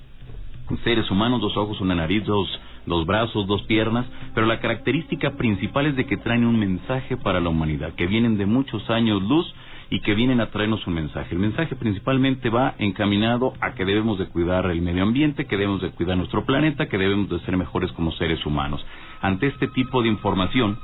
seres 0.86 1.12
humanos, 1.12 1.41
dos 1.41 1.57
ojos, 1.57 1.81
una 1.81 1.96
nariz, 1.96 2.24
dos, 2.24 2.48
dos 2.86 3.05
brazos, 3.05 3.46
dos 3.46 3.62
piernas, 3.63 4.05
pero 4.34 4.48
la 4.48 4.62
característica 4.62 5.31
principal 5.31 5.88
es 5.88 5.98
de 5.98 6.05
que 6.05 6.15
traen 6.15 6.46
un 6.46 6.57
mensaje 6.57 7.17
para 7.17 7.41
la 7.41 7.50
humanidad, 7.50 7.91
que 7.96 8.07
vienen 8.07 8.38
de 8.38 8.46
muchos 8.46 8.89
años 8.89 9.22
luz 9.22 9.53
y 9.89 10.01
que 10.01 10.15
vienen 10.15 10.41
a 10.41 10.50
traernos 10.50 10.86
un 10.88 10.96
mensaje. 10.96 11.34
El 11.34 11.39
mensaje 11.39 11.75
principalmente 11.75 12.50
va 12.50 12.75
encaminado 12.77 13.53
a 13.62 13.74
que 13.74 13.86
debemos 13.86 14.20
de 14.20 14.27
cuidar 14.27 14.65
el 14.65 14.82
medio 14.82 15.03
ambiente, 15.03 15.46
que 15.46 15.58
debemos 15.58 15.82
de 15.82 15.91
cuidar 15.91 16.17
nuestro 16.17 16.46
planeta, 16.46 16.88
que 16.88 16.98
debemos 16.98 17.29
de 17.29 17.39
ser 17.39 17.56
mejores 17.58 17.91
como 17.94 18.12
seres 18.13 18.46
humanos. 18.46 18.86
Ante 19.22 19.48
este 19.48 19.67
tipo 19.70 20.01
de 20.01 20.10
información, 20.10 20.77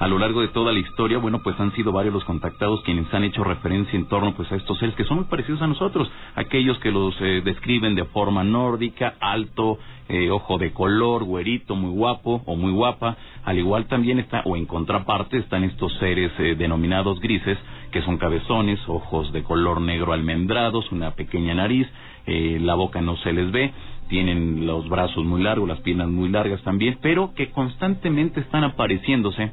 a 0.00 0.08
lo 0.08 0.18
largo 0.18 0.40
de 0.40 0.48
toda 0.48 0.72
la 0.72 0.78
historia, 0.78 1.18
bueno, 1.18 1.40
pues 1.42 1.60
han 1.60 1.74
sido 1.74 1.92
varios 1.92 2.14
los 2.14 2.24
contactados 2.24 2.80
quienes 2.84 3.12
han 3.12 3.22
hecho 3.22 3.44
referencia 3.44 3.98
en 3.98 4.08
torno 4.08 4.34
pues 4.34 4.50
a 4.50 4.56
estos 4.56 4.78
seres 4.78 4.94
que 4.94 5.04
son 5.04 5.18
muy 5.18 5.26
parecidos 5.26 5.60
a 5.60 5.66
nosotros, 5.66 6.10
aquellos 6.36 6.78
que 6.78 6.90
los 6.90 7.14
eh, 7.20 7.42
describen 7.44 7.94
de 7.94 8.06
forma 8.06 8.42
nórdica, 8.42 9.16
alto, 9.20 9.78
eh, 10.08 10.30
ojo 10.30 10.56
de 10.56 10.72
color, 10.72 11.24
güerito, 11.24 11.76
muy 11.76 11.90
guapo 11.90 12.42
o 12.46 12.56
muy 12.56 12.72
guapa, 12.72 13.18
al 13.44 13.58
igual 13.58 13.88
también 13.88 14.18
está, 14.18 14.40
o 14.46 14.56
en 14.56 14.64
contraparte, 14.64 15.36
están 15.36 15.64
estos 15.64 15.92
seres 15.98 16.32
eh, 16.38 16.54
denominados 16.56 17.20
grises, 17.20 17.58
que 17.90 18.02
son 18.02 18.18
cabezones, 18.18 18.78
ojos 18.88 19.32
de 19.32 19.42
color 19.42 19.80
negro 19.80 20.12
almendrados, 20.12 20.90
una 20.92 21.12
pequeña 21.12 21.54
nariz, 21.54 21.86
eh, 22.26 22.58
la 22.60 22.74
boca 22.74 23.00
no 23.00 23.16
se 23.18 23.32
les 23.32 23.50
ve, 23.50 23.72
tienen 24.08 24.66
los 24.66 24.88
brazos 24.88 25.24
muy 25.24 25.42
largos, 25.42 25.68
las 25.68 25.80
piernas 25.80 26.08
muy 26.08 26.28
largas 26.28 26.62
también, 26.62 26.98
pero 27.00 27.32
que 27.34 27.50
constantemente 27.50 28.40
están 28.40 28.64
apareciéndose 28.64 29.52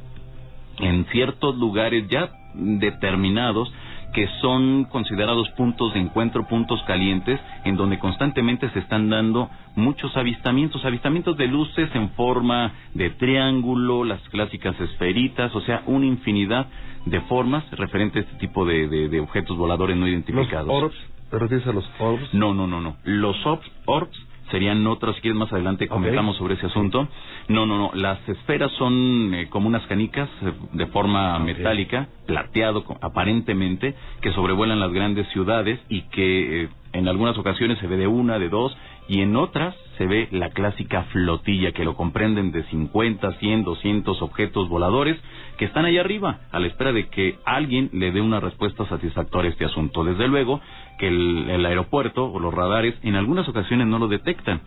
en 0.80 1.06
ciertos 1.06 1.58
lugares 1.58 2.08
ya 2.10 2.32
determinados 2.54 3.72
que 4.14 4.28
son 4.42 4.86
considerados 4.86 5.48
puntos 5.52 5.94
de 5.94 6.00
encuentro, 6.00 6.48
puntos 6.48 6.82
calientes, 6.84 7.40
en 7.66 7.76
donde 7.76 8.00
constantemente 8.00 8.70
se 8.72 8.80
están 8.80 9.10
dando 9.10 9.50
muchos 9.76 10.16
avistamientos, 10.18 10.84
avistamientos 10.86 11.38
de 11.38 11.48
luces 11.48 11.90
en 11.94 12.10
forma 12.12 12.72
de 12.96 13.12
triángulo, 13.12 14.04
las 14.04 14.22
clásicas 14.30 14.80
esferitas, 14.80 15.54
o 15.56 15.62
sea, 15.62 15.84
una 15.86 16.06
infinidad 16.06 16.66
de 17.06 17.22
formas 17.22 17.70
referente 17.72 18.20
a 18.20 18.22
este 18.24 18.36
tipo 18.38 18.66
de, 18.66 18.88
de- 18.88 19.10
de 19.10 19.20
objetos 19.20 19.56
voladores 19.58 19.96
no 19.96 20.06
Los 20.06 20.12
identificados. 20.14 20.68
orbs, 20.70 20.96
¿te 21.30 21.40
refieres 21.40 21.68
a 21.68 21.74
los 21.74 21.88
orbs? 22.00 22.34
No, 22.34 22.54
no, 22.54 22.66
no, 22.68 22.82
no. 22.82 22.98
Los 23.04 23.46
orbs, 23.46 23.70
orbs 23.86 24.18
serían 24.52 24.86
otras, 24.88 25.16
si 25.16 25.22
quieres 25.22 25.38
más 25.38 25.52
adelante 25.52 25.88
comentamos 25.88 26.38
sobre 26.38 26.56
ese 26.56 26.68
asunto. 26.68 27.08
No, 27.48 27.66
no, 27.66 27.78
no. 27.78 27.92
Las 27.94 28.18
esferas 28.28 28.72
son 28.74 29.34
eh, 29.34 29.48
como 29.50 29.68
unas 29.68 29.86
canicas 29.88 30.30
eh, 30.42 30.52
de 30.74 30.88
forma 30.88 31.38
metálica, 31.40 32.08
plateado 32.26 32.84
aparentemente, 33.02 33.96
que 34.22 34.32
sobrevuelan 34.34 34.80
las 34.80 34.92
grandes 34.92 35.28
ciudades 35.30 35.80
y 35.90 36.04
que 36.10 36.64
eh, 36.64 36.70
en 36.94 37.08
algunas 37.08 37.38
ocasiones 37.38 37.78
se 37.80 37.88
ve 37.88 37.98
de 37.98 38.08
una, 38.08 38.40
de 38.40 38.50
dos, 38.50 38.76
y 39.08 39.22
en 39.22 39.36
otras 39.36 39.76
se 39.98 40.06
ve 40.06 40.28
la 40.32 40.50
clásica 40.50 41.04
flotilla 41.12 41.72
que 41.72 41.84
lo 41.84 41.96
comprenden 41.96 42.52
de 42.52 42.64
50, 42.64 43.34
100, 43.34 43.64
200 43.64 44.22
objetos 44.22 44.70
voladores 44.70 45.18
que 45.58 45.66
están 45.66 45.86
ahí 45.86 45.98
arriba 45.98 46.42
a 46.52 46.60
la 46.60 46.68
espera 46.68 46.92
de 46.92 47.08
que 47.10 47.38
alguien 47.46 47.90
le 47.94 48.12
dé 48.12 48.22
una 48.22 48.40
respuesta 48.40 48.86
satisfactoria 48.88 49.50
a 49.50 49.54
este 49.54 49.66
asunto. 49.66 50.04
Desde 50.04 50.28
luego 50.28 50.62
que 51.00 51.08
el, 51.08 51.66
aeropuerto 51.66 52.32
o 52.32 52.40
los 52.40 52.54
radares 52.54 52.96
en 53.04 53.16
algunas 53.16 53.48
ocasiones 53.48 53.88
no 53.88 54.00
lo 54.00 54.08
detectan, 54.08 54.62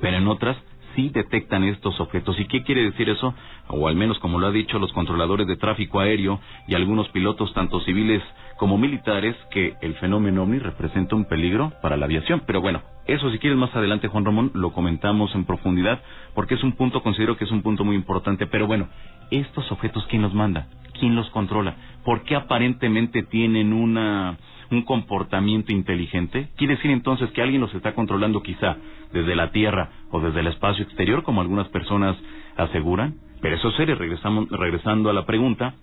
pero 0.00 0.16
en 0.16 0.28
otras 0.28 0.56
sí 0.94 1.10
detectan 1.10 1.64
estos 1.64 2.00
objetos. 2.00 2.38
¿Y 2.40 2.46
qué 2.46 2.62
quiere 2.62 2.82
decir 2.82 3.08
eso? 3.08 3.34
O 3.68 3.86
al 3.86 3.96
menos 3.96 4.18
como 4.18 4.38
lo 4.38 4.46
ha 4.46 4.50
dicho 4.50 4.78
los 4.78 4.92
controladores 4.92 5.46
de 5.46 5.56
tráfico 5.56 6.00
aéreo 6.00 6.40
y 6.66 6.74
algunos 6.74 7.08
pilotos 7.10 7.52
tanto 7.54 7.80
civiles 7.80 8.22
como 8.56 8.78
militares 8.78 9.36
que 9.50 9.74
el 9.80 9.94
fenómeno 9.94 10.42
ovni 10.42 10.58
representa 10.58 11.14
un 11.14 11.26
peligro 11.26 11.72
para 11.82 11.96
la 11.96 12.06
aviación. 12.06 12.42
Pero 12.46 12.60
bueno, 12.60 12.82
eso 13.08 13.30
si 13.30 13.38
quieres 13.38 13.58
más 13.58 13.74
adelante 13.74 14.08
Juan 14.08 14.24
Ramón 14.24 14.50
lo 14.54 14.72
comentamos 14.72 15.34
en 15.34 15.44
profundidad 15.44 16.02
porque 16.34 16.54
es 16.54 16.62
un 16.62 16.72
punto, 16.72 17.02
considero 17.02 17.36
que 17.36 17.44
es 17.44 17.50
un 17.50 17.62
punto 17.62 17.84
muy 17.84 17.96
importante. 17.96 18.46
Pero 18.46 18.66
bueno, 18.66 18.88
estos 19.30 19.70
objetos 19.72 20.06
¿quién 20.08 20.22
los 20.22 20.34
manda? 20.34 20.68
¿Quién 20.98 21.16
los 21.16 21.28
controla? 21.30 21.76
¿Por 22.04 22.22
qué 22.22 22.36
aparentemente 22.36 23.22
tienen 23.22 23.72
una 23.72 24.36
un 24.70 24.82
comportamiento 24.82 25.72
inteligente? 25.72 26.50
Quiere 26.56 26.76
decir 26.76 26.90
entonces 26.90 27.30
que 27.30 27.42
alguien 27.42 27.62
los 27.62 27.74
está 27.74 27.94
controlando 27.94 28.42
quizá 28.42 28.76
desde 29.12 29.34
la 29.34 29.50
Tierra 29.52 29.90
o 30.10 30.20
desde 30.20 30.40
el 30.40 30.48
espacio 30.48 30.84
exterior, 30.84 31.22
como 31.22 31.40
algunas 31.40 31.68
personas 31.68 32.16
aseguran. 32.56 33.14
Pero 33.40 33.56
esos 33.56 33.74
seres, 33.76 33.96
regresamos, 33.98 34.48
regresando 34.50 35.08
a 35.08 35.12
la 35.12 35.24
pregunta, 35.24 35.74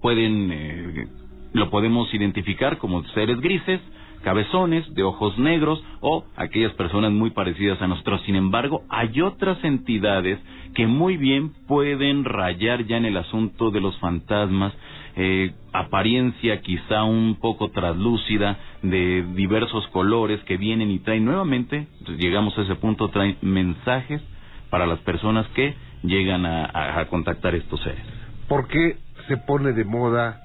pueden, 0.00 0.50
eh, 0.52 1.06
lo 1.52 1.70
podemos 1.70 2.12
identificar 2.14 2.78
como 2.78 3.04
seres 3.08 3.40
grises, 3.40 3.80
cabezones, 4.22 4.92
de 4.94 5.02
ojos 5.02 5.38
negros 5.38 5.82
o 6.00 6.24
aquellas 6.36 6.72
personas 6.72 7.12
muy 7.12 7.30
parecidas 7.30 7.80
a 7.82 7.86
nosotros. 7.86 8.22
Sin 8.22 8.36
embargo, 8.36 8.82
hay 8.88 9.20
otras 9.20 9.62
entidades 9.64 10.38
que 10.74 10.86
muy 10.86 11.16
bien 11.16 11.52
pueden 11.68 12.24
rayar 12.24 12.84
ya 12.86 12.96
en 12.96 13.04
el 13.04 13.16
asunto 13.16 13.70
de 13.70 13.80
los 13.80 13.98
fantasmas, 13.98 14.72
eh, 15.16 15.52
apariencia 15.72 16.60
quizá 16.62 17.04
un 17.04 17.36
poco 17.40 17.70
traslúcida, 17.70 18.58
de 18.82 19.24
diversos 19.34 19.86
colores 19.88 20.40
que 20.44 20.56
vienen 20.56 20.90
y 20.90 20.98
traen 20.98 21.24
nuevamente, 21.24 21.86
llegamos 22.18 22.56
a 22.58 22.62
ese 22.62 22.74
punto, 22.76 23.08
traen 23.08 23.36
mensajes 23.42 24.22
para 24.70 24.86
las 24.86 24.98
personas 25.00 25.46
que 25.48 25.74
llegan 26.02 26.46
a- 26.46 26.98
a 27.00 27.06
contactar 27.06 27.54
estos 27.54 27.80
seres. 27.82 28.02
¿Por 28.48 28.66
qué 28.68 28.96
se 29.28 29.36
pone 29.36 29.72
de 29.72 29.84
moda 29.84 30.40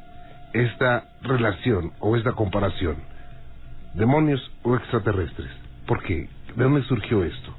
esta 0.54 1.06
relación 1.22 1.92
o 2.00 2.16
esta 2.16 2.34
comparación? 2.34 2.98
¿Demonios 3.98 4.40
o 4.64 4.76
extraterrestres? 4.76 5.50
¿Por 5.88 6.04
qué? 6.04 6.28
¿De 6.56 6.64
dónde 6.64 6.84
surgió 6.84 7.24
esto? 7.24 7.52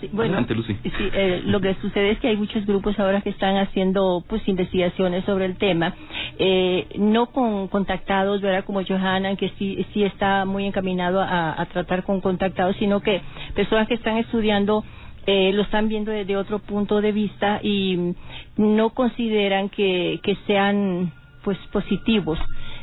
Sí, 0.00 0.08
bueno, 0.12 0.32
Adelante, 0.34 0.54
Lucy. 0.54 0.74
sí, 0.82 0.90
eh, 1.14 1.42
lo 1.46 1.60
que 1.60 1.74
sucede 1.76 2.10
es 2.10 2.18
que 2.20 2.28
hay 2.28 2.36
muchos 2.36 2.64
grupos 2.66 2.98
ahora 2.98 3.22
que 3.22 3.30
están 3.30 3.56
haciendo 3.56 4.22
pues 4.28 4.46
investigaciones 4.46 5.24
sobre 5.24 5.46
el 5.46 5.56
tema, 5.56 5.94
eh, 6.38 6.86
no 6.98 7.26
con 7.26 7.68
contactados, 7.68 8.42
¿verdad? 8.42 8.64
Como 8.64 8.82
Johanna, 8.84 9.36
que 9.36 9.50
sí, 9.58 9.86
sí 9.94 10.04
está 10.04 10.44
muy 10.44 10.66
encaminado 10.66 11.20
a, 11.22 11.58
a 11.60 11.66
tratar 11.66 12.04
con 12.04 12.20
contactados, 12.20 12.76
sino 12.76 13.00
que 13.00 13.22
personas 13.54 13.88
que 13.88 13.94
están 13.94 14.18
estudiando 14.18 14.84
eh, 15.26 15.52
lo 15.52 15.62
están 15.62 15.88
viendo 15.88 16.10
desde 16.10 16.36
otro 16.36 16.58
punto 16.58 17.00
de 17.00 17.12
vista 17.12 17.60
y 17.62 18.14
no 18.56 18.90
consideran 18.90 19.68
que, 19.70 20.20
que 20.22 20.34
sean 20.46 21.12
pues 21.44 21.58
positivos 21.72 22.38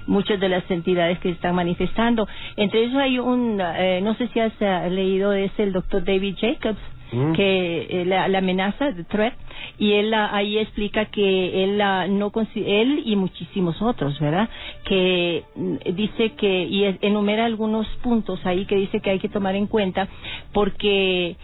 muchas 0.07 0.39
de 0.39 0.49
las 0.49 0.69
entidades 0.69 1.19
que 1.19 1.29
están 1.29 1.55
manifestando. 1.55 2.27
Entre 2.57 2.83
ellos 2.83 2.95
hay 2.97 3.19
un, 3.19 3.59
eh, 3.61 3.99
no 4.03 4.13
sé 4.15 4.27
si 4.29 4.39
has 4.39 4.53
eh, 4.59 4.89
leído, 4.89 5.33
es 5.33 5.51
el 5.57 5.71
doctor 5.73 6.03
David 6.03 6.35
Jacobs, 6.39 6.79
Mm. 7.11 7.33
que 7.33 7.87
eh, 8.01 8.05
la, 8.05 8.27
la 8.27 8.39
amenaza, 8.39 8.91
the 8.95 9.03
threat, 9.03 9.33
y 9.77 9.91
él 9.93 10.11
ah, 10.15 10.31
ahí 10.33 10.57
explica 10.57 11.05
que 11.05 11.63
él 11.63 11.79
ah, 11.79 12.07
no 12.09 12.31
él 12.55 13.03
y 13.05 13.15
muchísimos 13.15 13.79
otros, 13.79 14.19
¿verdad? 14.19 14.49
Que 14.85 15.43
mm, 15.55 15.75
dice 15.93 16.31
que 16.31 16.63
y 16.63 16.83
es- 16.85 16.97
enumera 17.01 17.45
algunos 17.45 17.87
puntos 18.01 18.43
ahí 18.45 18.65
que 18.65 18.75
dice 18.75 19.01
que 19.01 19.11
hay 19.11 19.19
que 19.19 19.29
tomar 19.29 19.55
en 19.55 19.67
cuenta 19.67 20.07
porque 20.51 21.35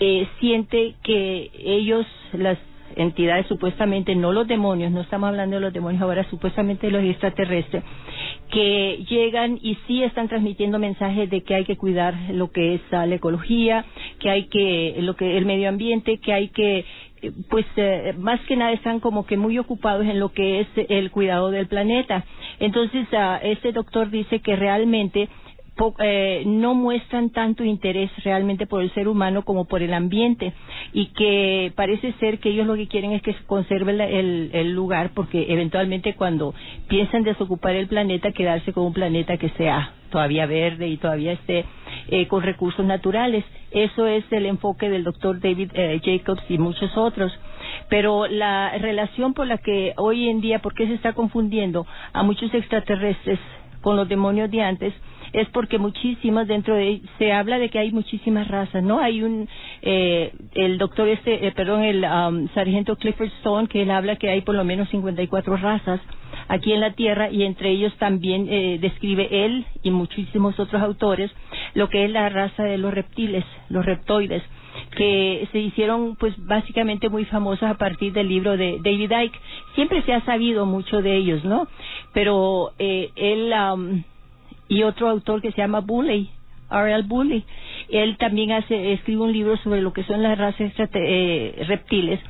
eh, 0.00 0.26
siente 0.40 0.94
que 1.02 1.50
ellos 1.54 2.06
las 2.32 2.56
entidades 2.96 3.46
supuestamente, 3.46 4.14
no 4.14 4.32
los 4.32 4.46
demonios, 4.46 4.92
no 4.92 5.00
estamos 5.00 5.28
hablando 5.28 5.56
de 5.56 5.60
los 5.60 5.72
demonios 5.72 6.02
ahora, 6.02 6.28
supuestamente 6.30 6.90
los 6.90 7.02
extraterrestres, 7.04 7.82
que 8.50 9.04
llegan 9.08 9.58
y 9.62 9.76
sí 9.86 10.02
están 10.02 10.28
transmitiendo 10.28 10.78
mensajes 10.78 11.30
de 11.30 11.42
que 11.42 11.54
hay 11.54 11.64
que 11.64 11.76
cuidar 11.76 12.14
lo 12.32 12.50
que 12.50 12.74
es 12.74 12.80
la 12.90 13.06
ecología, 13.06 13.84
que 14.18 14.30
hay 14.30 14.48
que, 14.48 14.96
lo 15.00 15.14
que, 15.14 15.38
el 15.38 15.46
medio 15.46 15.68
ambiente, 15.68 16.18
que 16.18 16.32
hay 16.32 16.48
que 16.48 16.84
pues 17.48 17.66
eh, 17.76 18.14
más 18.18 18.40
que 18.46 18.56
nada 18.56 18.72
están 18.72 19.00
como 19.00 19.26
que 19.26 19.36
muy 19.36 19.58
ocupados 19.58 20.06
en 20.06 20.18
lo 20.18 20.30
que 20.32 20.60
es 20.60 20.68
el 20.88 21.10
cuidado 21.10 21.50
del 21.50 21.66
planeta. 21.66 22.24
Entonces, 22.58 23.06
uh, 23.12 23.38
este 23.42 23.72
doctor 23.72 24.10
dice 24.10 24.40
que 24.40 24.56
realmente 24.56 25.28
eh, 25.98 26.42
no 26.46 26.74
muestran 26.74 27.30
tanto 27.30 27.64
interés 27.64 28.10
realmente 28.22 28.66
por 28.66 28.82
el 28.82 28.92
ser 28.92 29.08
humano 29.08 29.44
como 29.44 29.64
por 29.64 29.82
el 29.82 29.94
ambiente 29.94 30.52
y 30.92 31.06
que 31.06 31.72
parece 31.74 32.12
ser 32.20 32.38
que 32.38 32.50
ellos 32.50 32.66
lo 32.66 32.74
que 32.74 32.86
quieren 32.86 33.12
es 33.12 33.22
que 33.22 33.32
se 33.32 33.44
conserve 33.44 33.92
el, 33.92 34.72
lugar 34.72 35.12
porque 35.14 35.46
eventualmente 35.48 36.14
cuando 36.14 36.54
piensan 36.88 37.22
desocupar 37.22 37.74
el 37.76 37.86
planeta 37.86 38.32
quedarse 38.32 38.72
con 38.72 38.84
un 38.84 38.92
planeta 38.92 39.38
que 39.38 39.48
sea 39.50 39.94
todavía 40.10 40.44
verde 40.46 40.88
y 40.88 40.96
todavía 40.96 41.32
esté 41.32 41.64
eh, 42.08 42.26
con 42.28 42.42
recursos 42.42 42.84
naturales. 42.84 43.44
Eso 43.70 44.06
es 44.06 44.24
el 44.32 44.46
enfoque 44.46 44.90
del 44.90 45.04
doctor 45.04 45.40
David 45.40 45.70
eh, 45.74 46.00
Jacobs 46.04 46.42
y 46.48 46.58
muchos 46.58 46.96
otros. 46.96 47.32
Pero 47.88 48.26
la 48.26 48.76
relación 48.78 49.32
por 49.32 49.46
la 49.46 49.58
que 49.58 49.94
hoy 49.96 50.28
en 50.28 50.40
día, 50.40 50.58
¿por 50.58 50.74
qué 50.74 50.86
se 50.86 50.94
está 50.94 51.12
confundiendo 51.12 51.86
a 52.12 52.22
muchos 52.22 52.52
extraterrestres 52.52 53.38
con 53.80 53.96
los 53.96 54.08
demonios 54.08 54.50
de 54.50 54.62
antes? 54.62 54.92
Es 55.32 55.48
porque 55.50 55.78
muchísimas 55.78 56.46
dentro 56.46 56.74
de 56.74 57.00
se 57.18 57.32
habla 57.32 57.58
de 57.58 57.68
que 57.68 57.78
hay 57.78 57.92
muchísimas 57.92 58.48
razas, 58.48 58.82
¿no? 58.82 59.00
Hay 59.00 59.22
un 59.22 59.48
eh, 59.82 60.32
el 60.54 60.78
doctor 60.78 61.08
este, 61.08 61.46
eh, 61.46 61.52
perdón, 61.52 61.82
el 61.82 62.04
um, 62.04 62.48
sargento 62.54 62.96
Clifford 62.96 63.30
Stone 63.38 63.68
que 63.68 63.82
él 63.82 63.90
habla 63.90 64.16
que 64.16 64.30
hay 64.30 64.40
por 64.42 64.54
lo 64.54 64.64
menos 64.64 64.88
54 64.90 65.56
razas 65.56 66.00
aquí 66.48 66.72
en 66.72 66.80
la 66.80 66.92
Tierra 66.92 67.30
y 67.30 67.44
entre 67.44 67.70
ellos 67.70 67.92
también 67.98 68.48
eh, 68.50 68.78
describe 68.80 69.28
él 69.44 69.64
y 69.82 69.90
muchísimos 69.90 70.58
otros 70.58 70.82
autores 70.82 71.30
lo 71.74 71.88
que 71.88 72.04
es 72.04 72.10
la 72.10 72.28
raza 72.28 72.64
de 72.64 72.78
los 72.78 72.92
reptiles, 72.92 73.44
los 73.68 73.84
reptoides 73.84 74.42
que 74.96 75.48
se 75.52 75.58
hicieron 75.58 76.16
pues 76.16 76.34
básicamente 76.46 77.08
muy 77.08 77.24
famosas 77.24 77.70
a 77.70 77.78
partir 77.78 78.12
del 78.12 78.28
libro 78.28 78.56
de 78.56 78.78
David 78.82 79.12
Icke. 79.24 79.40
Siempre 79.74 80.02
se 80.02 80.12
ha 80.12 80.24
sabido 80.24 80.66
mucho 80.66 81.02
de 81.02 81.16
ellos, 81.16 81.44
¿no? 81.44 81.68
Pero 82.12 82.72
eh, 82.78 83.10
él 83.16 83.52
um, 83.52 84.02
y 84.70 84.84
otro 84.84 85.08
autor 85.08 85.42
que 85.42 85.50
se 85.50 85.58
llama 85.58 85.80
Bulley, 85.80 86.30
R.L. 86.70 87.02
Bulley. 87.02 87.44
Él 87.90 88.16
también 88.16 88.52
hace, 88.52 88.92
escribe 88.92 89.22
un 89.22 89.32
libro 89.32 89.56
sobre 89.58 89.82
lo 89.82 89.92
que 89.92 90.04
son 90.04 90.22
las 90.22 90.38
razas 90.38 90.72
eh, 90.78 91.64
reptiles, 91.66 92.20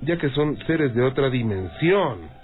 ya 0.00 0.18
que 0.18 0.30
son 0.30 0.58
seres 0.66 0.92
de 0.96 1.02
otra 1.02 1.30
dimensión. 1.30 2.37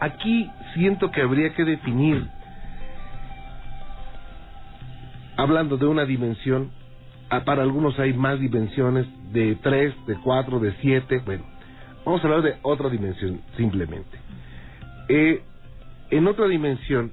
Aquí 0.00 0.50
siento 0.74 1.10
que 1.10 1.22
habría 1.22 1.54
que 1.54 1.64
definir, 1.64 2.26
hablando 5.36 5.76
de 5.76 5.86
una 5.86 6.04
dimensión, 6.04 6.70
ah, 7.30 7.44
para 7.44 7.62
algunos 7.62 7.98
hay 7.98 8.12
más 8.12 8.38
dimensiones, 8.38 9.06
de 9.32 9.56
tres, 9.56 9.94
de 10.06 10.16
cuatro, 10.16 10.60
de 10.60 10.72
siete, 10.80 11.20
bueno, 11.24 11.44
vamos 12.04 12.22
a 12.22 12.26
hablar 12.26 12.42
de 12.42 12.56
otra 12.62 12.88
dimensión 12.88 13.40
simplemente. 13.56 14.18
Eh, 15.08 15.42
en 16.10 16.26
otra 16.26 16.46
dimensión 16.46 17.12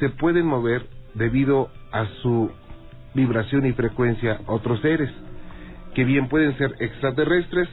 se 0.00 0.08
pueden 0.10 0.46
mover 0.46 0.86
debido 1.14 1.70
a 1.92 2.06
su 2.22 2.50
vibración 3.14 3.66
y 3.66 3.72
frecuencia 3.72 4.40
otros 4.46 4.80
seres, 4.80 5.10
que 5.94 6.04
bien 6.04 6.28
pueden 6.28 6.56
ser 6.58 6.74
extraterrestres, 6.78 7.68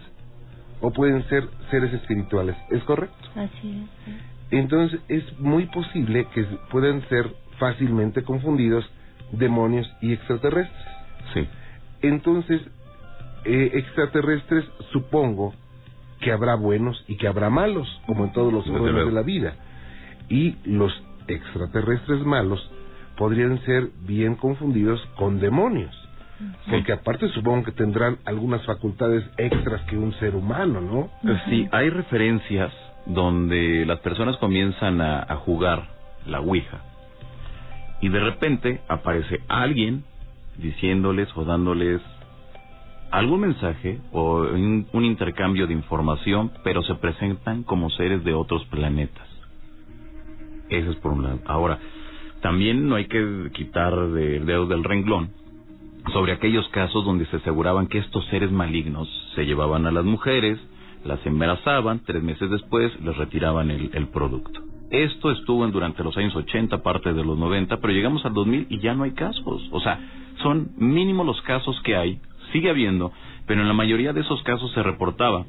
o 0.84 0.91
pueden 0.91 1.28
ser 1.30 1.48
seres 1.72 1.93
espirituales. 1.93 2.58
¿Es 2.69 2.84
correcto? 2.84 3.30
Así 3.36 3.88
es. 4.08 4.13
Entonces 4.52 5.00
es 5.08 5.39
muy 5.39 5.65
posible 5.67 6.28
que 6.36 6.43
puedan 6.69 7.08
ser 7.08 7.34
fácilmente 7.58 8.24
confundidos 8.24 8.86
demonios 9.32 9.89
y 10.02 10.12
extraterrestres. 10.12 10.86
Sí. 11.34 11.48
Entonces, 12.02 12.62
eh, 13.46 13.72
extraterrestres 13.76 14.65
supongo 14.91 15.54
que 16.19 16.34
habrá 16.34 16.56
buenos 16.56 17.02
y 17.08 17.15
que 17.15 17.28
habrá 17.28 17.50
malos, 17.50 17.88
como 18.06 18.26
en 18.26 18.34
todos 18.34 18.52
los 18.52 18.65
juegos 18.65 19.06
de 19.06 19.12
la 19.12 19.22
vida. 19.22 19.56
Y 20.28 20.58
los 20.65 20.91
extraterrestres 21.28 22.26
malos 22.26 22.69
podrían 23.17 23.63
ser 23.63 23.89
bien 24.06 24.36
confundidos 24.36 25.02
con 25.15 25.39
demonios. 25.39 25.96
Porque 26.69 26.93
aparte 26.93 27.27
supongo 27.29 27.65
que 27.65 27.71
tendrán 27.71 28.17
algunas 28.25 28.65
facultades 28.65 29.23
extras 29.38 29.82
que 29.84 29.97
un 29.97 30.13
ser 30.13 30.36
humano, 30.36 30.82
¿no? 30.82 31.10
Sí, 31.49 31.67
hay 31.71 31.89
referencias 31.89 32.71
donde 33.06 33.86
las 33.86 33.99
personas 33.99 34.38
comienzan 34.38 35.01
a, 35.01 35.36
jugar 35.45 35.89
la 36.25 36.39
Ouija 36.39 36.82
y 37.99 38.08
de 38.08 38.19
repente 38.19 38.82
aparece 38.88 39.41
alguien 39.49 40.06
diciéndoles 40.58 41.27
o 41.36 41.43
dándoles 41.43 42.01
algún 43.12 43.41
mensaje 43.41 43.99
o 44.13 44.41
un, 44.41 44.88
un, 44.93 45.06
intercambio 45.06 45.67
de 45.67 45.73
información, 45.73 46.51
pero 46.63 46.82
se 46.84 46.95
presentan 46.95 47.63
como 47.63 47.89
seres 47.89 48.23
de 48.23 48.34
otros 48.34 48.63
planetas. 48.65 49.27
Eso 50.69 50.91
es 50.91 50.97
por 50.97 51.12
un 51.12 51.23
lado. 51.23 51.39
Ahora, 51.45 51.77
también 52.41 52.88
no 52.88 52.95
hay 52.95 53.06
que 53.06 53.51
quitar 53.53 53.93
del 54.10 54.45
dedo 54.45 54.65
del 54.65 54.84
renglón 54.84 55.42
sobre 56.11 56.33
aquellos 56.33 56.67
casos 56.69 57.05
donde 57.05 57.25
se 57.27 57.37
aseguraban 57.37 57.87
que 57.87 57.99
estos 57.99 58.25
seres 58.27 58.51
malignos 58.51 59.07
se 59.35 59.45
llevaban 59.45 59.85
a 59.85 59.91
las 59.91 60.03
mujeres, 60.03 60.59
las 61.05 61.25
embarazaban, 61.25 62.01
tres 62.05 62.21
meses 62.21 62.49
después 62.49 62.91
les 63.01 63.15
retiraban 63.17 63.71
el, 63.71 63.89
el 63.93 64.07
producto. 64.07 64.61
Esto 64.89 65.31
estuvo 65.31 65.65
en, 65.65 65.71
durante 65.71 66.03
los 66.03 66.15
años 66.17 66.35
80, 66.35 66.83
parte 66.83 67.13
de 67.13 67.23
los 67.23 67.37
90, 67.37 67.77
pero 67.77 67.93
llegamos 67.93 68.23
al 68.25 68.33
2000 68.33 68.67
y 68.69 68.79
ya 68.79 68.93
no 68.93 69.03
hay 69.03 69.11
casos. 69.11 69.67
O 69.71 69.79
sea, 69.79 69.99
son 70.41 70.69
mínimos 70.77 71.25
los 71.25 71.41
casos 71.41 71.79
que 71.83 71.95
hay, 71.95 72.19
sigue 72.51 72.69
habiendo, 72.69 73.11
pero 73.47 73.61
en 73.61 73.67
la 73.67 73.73
mayoría 73.73 74.13
de 74.13 74.21
esos 74.21 74.41
casos 74.43 74.71
se 74.73 74.83
reportaba 74.83 75.45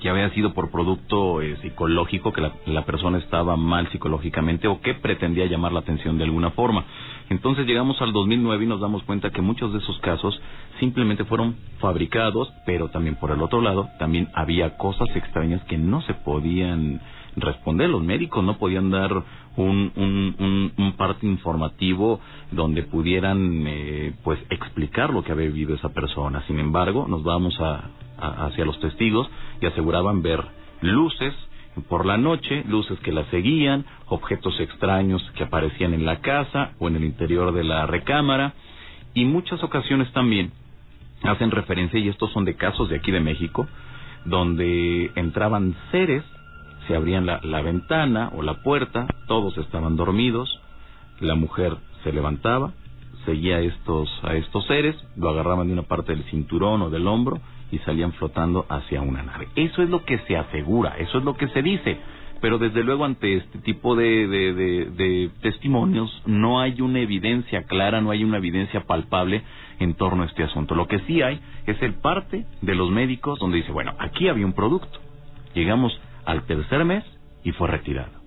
que 0.00 0.10
había 0.10 0.28
sido 0.30 0.52
por 0.52 0.70
producto 0.70 1.40
eh, 1.40 1.56
psicológico, 1.62 2.32
que 2.32 2.42
la, 2.42 2.52
la, 2.66 2.84
persona 2.84 3.18
estaba 3.18 3.56
mal 3.56 3.90
psicológicamente 3.90 4.68
o 4.68 4.80
que 4.80 4.94
pretendía 4.94 5.46
llamar 5.46 5.72
la 5.72 5.80
atención 5.80 6.18
de 6.18 6.24
alguna 6.24 6.50
forma. 6.50 6.84
Entonces 7.30 7.66
llegamos 7.66 8.00
al 8.00 8.12
2009 8.12 8.64
y 8.64 8.68
nos 8.68 8.80
damos 8.80 9.02
cuenta 9.02 9.30
que 9.30 9.42
muchos 9.42 9.72
de 9.72 9.78
esos 9.78 9.98
casos 9.98 10.40
simplemente 10.80 11.24
fueron 11.24 11.56
fabricados, 11.78 12.48
pero 12.64 12.88
también 12.88 13.16
por 13.16 13.30
el 13.30 13.42
otro 13.42 13.60
lado, 13.60 13.88
también 13.98 14.28
había 14.34 14.76
cosas 14.78 15.08
extrañas 15.14 15.62
que 15.64 15.76
no 15.76 16.00
se 16.02 16.14
podían 16.14 17.00
responder. 17.36 17.90
Los 17.90 18.02
médicos 18.02 18.42
no 18.42 18.56
podían 18.56 18.90
dar 18.90 19.12
un, 19.56 19.92
un, 19.96 20.72
un, 20.76 20.92
parte 20.92 21.26
informativo 21.26 22.20
donde 22.50 22.82
pudieran 22.84 23.64
eh, 23.66 24.14
pues 24.24 24.38
explicar 24.50 25.10
lo 25.10 25.22
que 25.22 25.32
había 25.32 25.46
vivido 25.46 25.74
esa 25.74 25.92
persona. 25.92 26.42
Sin 26.46 26.58
embargo, 26.58 27.06
nos 27.08 27.22
vamos 27.24 27.58
a, 27.60 27.90
hacia 28.46 28.64
los 28.64 28.78
testigos 28.80 29.28
y 29.60 29.66
aseguraban 29.66 30.22
ver 30.22 30.44
luces 30.80 31.34
por 31.82 32.06
la 32.06 32.16
noche, 32.16 32.64
luces 32.68 32.98
que 33.00 33.12
la 33.12 33.24
seguían, 33.30 33.84
objetos 34.06 34.58
extraños 34.60 35.22
que 35.36 35.44
aparecían 35.44 35.94
en 35.94 36.04
la 36.04 36.20
casa 36.20 36.72
o 36.78 36.88
en 36.88 36.96
el 36.96 37.04
interior 37.04 37.52
de 37.52 37.64
la 37.64 37.86
recámara 37.86 38.54
y 39.14 39.24
muchas 39.24 39.62
ocasiones 39.62 40.12
también 40.12 40.52
hacen 41.22 41.50
referencia, 41.50 41.98
y 41.98 42.08
estos 42.08 42.30
son 42.32 42.44
de 42.44 42.54
casos 42.54 42.88
de 42.88 42.96
aquí 42.96 43.10
de 43.10 43.20
México, 43.20 43.66
donde 44.24 45.10
entraban 45.16 45.74
seres, 45.90 46.22
se 46.86 46.94
abrían 46.94 47.26
la, 47.26 47.40
la 47.42 47.60
ventana 47.62 48.30
o 48.36 48.42
la 48.42 48.62
puerta, 48.62 49.06
todos 49.26 49.56
estaban 49.58 49.96
dormidos, 49.96 50.60
la 51.20 51.34
mujer 51.34 51.76
se 52.04 52.12
levantaba, 52.12 52.72
seguía 53.24 53.56
a 53.56 53.60
estos, 53.60 54.08
a 54.22 54.34
estos 54.34 54.66
seres, 54.66 54.96
lo 55.16 55.30
agarraban 55.30 55.66
de 55.66 55.72
una 55.72 55.82
parte 55.82 56.14
del 56.14 56.24
cinturón 56.24 56.82
o 56.82 56.90
del 56.90 57.06
hombro 57.06 57.40
y 57.70 57.78
salían 57.78 58.12
flotando 58.12 58.66
hacia 58.68 59.02
una 59.02 59.22
nave. 59.22 59.48
Eso 59.56 59.82
es 59.82 59.90
lo 59.90 60.04
que 60.04 60.18
se 60.20 60.36
asegura, 60.36 60.96
eso 60.98 61.18
es 61.18 61.24
lo 61.24 61.36
que 61.36 61.48
se 61.48 61.62
dice. 61.62 61.98
Pero 62.40 62.58
desde 62.58 62.84
luego 62.84 63.04
ante 63.04 63.36
este 63.36 63.58
tipo 63.58 63.96
de, 63.96 64.28
de, 64.28 65.30
testimonios 65.42 66.22
no 66.24 66.60
hay 66.60 66.80
una 66.80 67.00
evidencia 67.00 67.64
clara, 67.64 68.00
no 68.00 68.12
hay 68.12 68.22
una 68.22 68.38
evidencia 68.38 68.84
palpable 68.84 69.42
en 69.80 69.94
torno 69.94 70.22
a 70.22 70.26
este 70.26 70.44
asunto. 70.44 70.76
Lo 70.76 70.86
que 70.86 71.00
sí 71.00 71.20
hay 71.20 71.40
es 71.66 71.82
el 71.82 71.94
parte 71.94 72.46
de 72.62 72.74
los 72.76 72.90
médicos 72.90 73.40
donde 73.40 73.56
dice, 73.56 73.72
bueno, 73.72 73.92
aquí 73.98 74.28
había 74.28 74.46
un 74.46 74.52
producto. 74.52 75.00
Llegamos 75.54 76.00
al 76.24 76.44
tercer 76.44 76.84
mes 76.84 77.04
y 77.42 77.50
fue 77.52 77.66
retirado. 77.66 78.18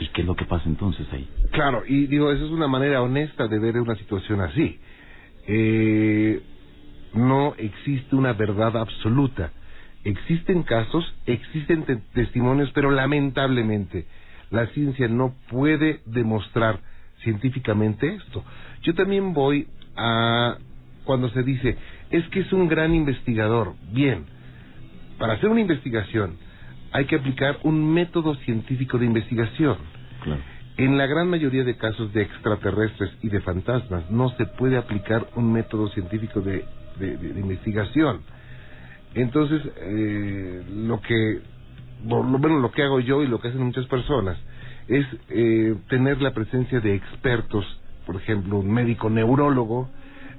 ¿Y 0.00 0.08
qué 0.08 0.22
es 0.22 0.26
lo 0.26 0.34
que 0.34 0.44
pasa 0.44 0.64
entonces 0.66 1.06
ahí? 1.12 1.28
Claro, 1.52 1.82
y 1.86 2.06
digo, 2.06 2.32
esa 2.32 2.44
es 2.44 2.50
una 2.50 2.68
manera 2.68 3.02
honesta 3.02 3.46
de 3.46 3.58
ver 3.58 3.80
una 3.80 3.94
situación 3.96 4.40
así. 4.40 4.78
Eh, 5.46 6.40
no 7.14 7.54
existe 7.56 8.16
una 8.16 8.32
verdad 8.32 8.76
absoluta. 8.76 9.52
Existen 10.04 10.62
casos, 10.62 11.14
existen 11.26 11.84
testimonios, 12.14 12.70
pero 12.72 12.90
lamentablemente 12.90 14.06
la 14.50 14.66
ciencia 14.68 15.08
no 15.08 15.34
puede 15.50 16.00
demostrar 16.06 16.80
científicamente 17.22 18.14
esto. 18.14 18.44
Yo 18.82 18.94
también 18.94 19.32
voy 19.34 19.68
a 19.96 20.56
cuando 21.04 21.30
se 21.30 21.42
dice, 21.42 21.76
es 22.10 22.28
que 22.28 22.40
es 22.40 22.52
un 22.52 22.68
gran 22.68 22.94
investigador. 22.94 23.74
Bien, 23.92 24.26
para 25.18 25.34
hacer 25.34 25.48
una 25.48 25.60
investigación 25.60 26.36
hay 26.92 27.06
que 27.06 27.16
aplicar 27.16 27.58
un 27.64 27.92
método 27.92 28.34
científico 28.36 28.98
de 28.98 29.06
investigación. 29.06 29.76
En 30.76 30.96
la 30.96 31.06
gran 31.06 31.28
mayoría 31.28 31.64
de 31.64 31.76
casos 31.76 32.12
de 32.12 32.22
extraterrestres 32.22 33.10
y 33.22 33.28
de 33.28 33.40
fantasmas 33.40 34.10
no 34.10 34.30
se 34.36 34.46
puede 34.46 34.76
aplicar 34.76 35.28
un 35.34 35.52
método 35.52 35.88
científico 35.88 36.40
de 36.40 36.64
de, 36.98 37.40
investigación. 37.40 38.20
Entonces, 39.14 39.62
eh, 39.76 40.62
lo 40.70 41.00
que, 41.00 41.40
lo, 42.06 42.22
bueno, 42.22 42.58
lo 42.58 42.70
que 42.70 42.82
hago 42.82 43.00
yo 43.00 43.22
y 43.22 43.26
lo 43.26 43.40
que 43.40 43.48
hacen 43.48 43.64
muchas 43.64 43.86
personas 43.86 44.38
es 44.88 45.06
eh, 45.28 45.74
tener 45.88 46.20
la 46.22 46.32
presencia 46.32 46.80
de 46.80 46.94
expertos, 46.94 47.64
por 48.06 48.16
ejemplo, 48.16 48.58
un 48.58 48.70
médico 48.70 49.10
neurólogo, 49.10 49.88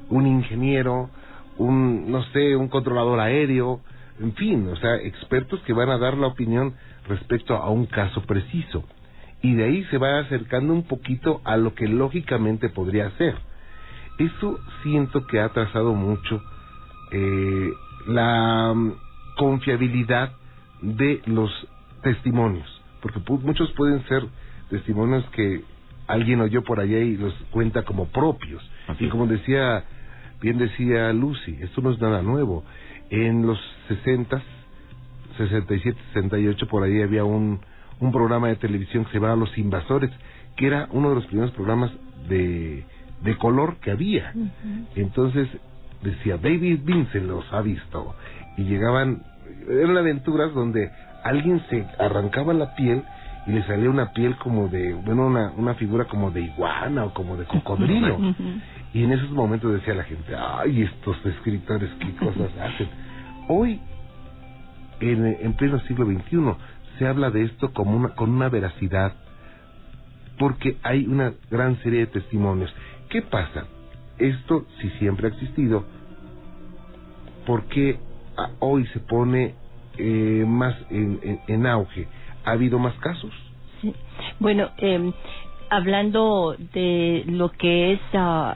un 0.10 0.26
ingeniero, 0.26 1.10
un, 1.58 2.12
no 2.12 2.24
sé, 2.24 2.56
un 2.56 2.68
controlador 2.68 3.20
aéreo, 3.20 3.82
en 4.20 4.34
fin, 4.34 4.68
o 4.68 4.76
sea, 4.76 4.96
expertos 4.96 5.62
que 5.62 5.74
van 5.74 5.90
a 5.90 5.98
dar 5.98 6.18
la 6.18 6.28
opinión 6.28 6.74
respecto 7.08 7.56
a 7.56 7.70
un 7.70 7.86
caso 7.86 8.24
preciso. 8.24 8.84
Y 9.42 9.56
de 9.56 9.66
ahí 9.66 9.84
se 9.86 9.98
va 9.98 10.20
acercando 10.20 10.74
un 10.74 10.84
poquito 10.84 11.42
a 11.46 11.56
lo 11.58 11.74
que 11.74 11.88
lógicamente 11.88 12.70
podría 12.70 13.10
ser. 13.12 13.36
Eso 14.20 14.60
siento 14.84 15.26
que 15.26 15.40
ha 15.40 15.46
atrasado 15.46 15.96
mucho 15.96 16.44
eh, 17.12 17.72
la 18.06 18.74
mm, 18.76 18.94
confiabilidad 19.38 20.34
de 20.82 21.22
los 21.26 21.50
testimonios, 22.04 22.68
porque 23.02 23.20
muchos 23.42 23.72
pueden 23.72 24.06
ser 24.08 24.26
testimonios 24.70 25.26
que 25.32 25.64
alguien 26.08 26.42
oyó 26.42 26.64
por 26.64 26.82
allá 26.82 27.00
y 27.00 27.16
los 27.16 27.34
cuenta 27.52 27.84
como 27.84 28.08
propios. 28.08 28.62
y 29.00 29.08
como 29.08 29.26
decía, 29.26 29.86
bien 30.42 30.58
decía 30.58 31.14
Lucy, 31.14 31.58
esto 31.62 31.82
no 31.82 31.92
es 31.92 32.00
nada 32.00 32.22
nuevo. 32.22 32.66
En 33.10 33.48
los 33.48 33.58
60, 33.88 34.42
67, 35.38 35.98
68, 36.14 36.68
por 36.68 36.84
ahí 36.84 37.02
había 37.02 37.24
un, 37.24 37.62
un 38.02 38.12
programa 38.12 38.50
de 38.50 38.58
televisión 38.58 39.06
que 39.06 39.12
se 39.12 39.18
llamaba 39.18 39.38
Los 39.38 39.58
Invasores, 39.58 40.12
que 40.58 40.68
era 40.68 40.90
uno 40.92 41.10
de 41.10 41.16
los 41.16 41.26
primeros 41.28 41.52
programas 41.52 41.92
de 42.28 42.86
de 43.22 43.38
color 43.38 43.78
que 43.78 43.92
había. 43.92 44.34
Entonces 44.96 45.48
decía, 46.02 46.38
David 46.38 46.82
Vincent 46.84 47.26
los 47.26 47.52
ha 47.54 47.62
visto. 47.62 48.16
Y 48.58 48.64
llegaban, 48.64 49.24
eran 49.70 49.98
aventuras 49.98 50.54
donde 50.54 50.92
alguien 51.24 51.62
se 51.70 51.86
arrancaba 52.00 52.54
la 52.54 52.76
piel 52.76 53.04
y 53.48 53.52
le 53.52 53.64
salía 53.64 53.90
una 53.90 54.14
piel 54.14 54.36
como 54.38 54.68
de, 54.68 54.94
bueno, 54.94 55.26
una, 55.26 55.52
una 55.52 55.74
figura 55.76 56.06
como 56.06 56.32
de 56.32 56.42
iguana 56.42 57.06
o 57.06 57.14
como 57.14 57.38
de 57.38 57.46
cocodrilo. 57.46 58.18
y 58.94 59.04
en 59.04 59.12
esos 59.12 59.32
momentos 59.32 59.74
decía 59.74 59.94
la 59.96 60.04
gente, 60.04 60.36
ay, 60.36 60.84
estos 60.84 61.18
escritores, 61.26 61.90
qué 62.00 62.16
cosas 62.16 62.52
hacen. 62.62 62.88
Hoy, 63.48 63.80
en, 65.00 65.26
en 65.26 65.54
pleno 65.54 65.80
siglo 65.82 66.06
XXI, 66.06 66.38
se 66.98 67.08
habla 67.08 67.32
de 67.32 67.44
esto 67.44 67.74
como 67.74 67.96
una, 67.96 68.10
con 68.10 68.30
una 68.30 68.50
veracidad, 68.50 69.14
porque 70.38 70.78
hay 70.84 71.06
una 71.08 71.34
gran 71.50 71.78
serie 71.82 72.02
de 72.02 72.08
testimonios. 72.08 72.74
¿Qué 73.10 73.24
pasa? 73.24 73.66
Esto, 74.20 74.66
si 74.80 74.90
siempre 74.92 75.28
ha 75.28 75.32
existido, 75.32 75.84
¿por 77.46 77.66
qué 77.66 77.98
hoy 78.60 78.86
se 78.88 79.00
pone 79.00 79.56
eh, 79.98 80.44
más 80.48 80.76
en, 80.92 81.42
en, 81.48 81.66
auge? 81.66 82.08
¿Ha 82.46 82.52
habido 82.52 82.78
más 82.78 82.94
casos? 83.00 83.32
Sí. 83.82 83.94
Bueno, 84.40 84.70
eh, 84.78 85.12
hablando 85.70 86.56
de 86.74 87.24
lo 87.28 87.50
que 87.50 87.94
es 87.94 88.02
uh, 88.14 88.54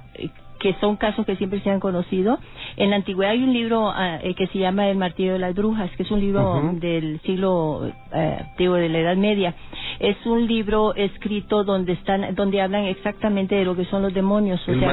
que 0.64 0.74
son 0.80 0.96
casos 0.96 1.26
que 1.26 1.36
siempre 1.36 1.60
se 1.62 1.70
han 1.70 1.82
conocido. 1.82 2.40
En 2.78 2.90
la 2.90 2.96
antigüedad 2.96 3.34
hay 3.34 3.44
un 3.44 3.54
libro 3.54 3.90
ah, 3.90 4.20
eh, 4.24 4.34
que 4.34 4.48
se 4.48 4.60
llama 4.60 4.88
El 4.88 4.98
martillo 4.98 5.34
de 5.34 5.40
las 5.40 5.54
brujas, 5.54 5.92
que 5.98 6.04
es 6.04 6.12
un 6.12 6.22
libro 6.22 6.72
del 6.76 7.20
siglo 7.22 7.92
eh, 8.14 8.46
de 8.58 8.90
la 8.90 9.00
Edad 9.00 9.18
Media. 9.18 9.56
Es 10.00 10.18
un 10.26 10.48
libro 10.48 10.96
escrito 10.96 11.64
donde 11.64 11.94
están, 11.94 12.36
donde 12.36 12.62
hablan 12.62 12.86
exactamente 12.86 13.56
de 13.56 13.66
lo 13.66 13.76
que 13.76 13.86
son 13.86 14.02
los 14.02 14.14
demonios. 14.14 14.62
El 14.68 14.84
o 14.84 14.88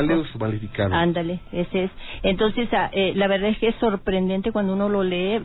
Ándale, 0.93 1.41
ese 1.53 1.85
es. 1.85 1.91
Entonces, 2.23 2.69
ah, 2.73 2.91
eh, 2.93 3.13
la 3.17 3.27
verdad 3.27 3.51
es 3.51 3.59
que 3.59 3.69
es 3.69 3.77
sorprendente 3.77 4.53
cuando 4.53 4.73
uno 4.75 4.89
lo 4.89 5.03
lee, 5.03 5.41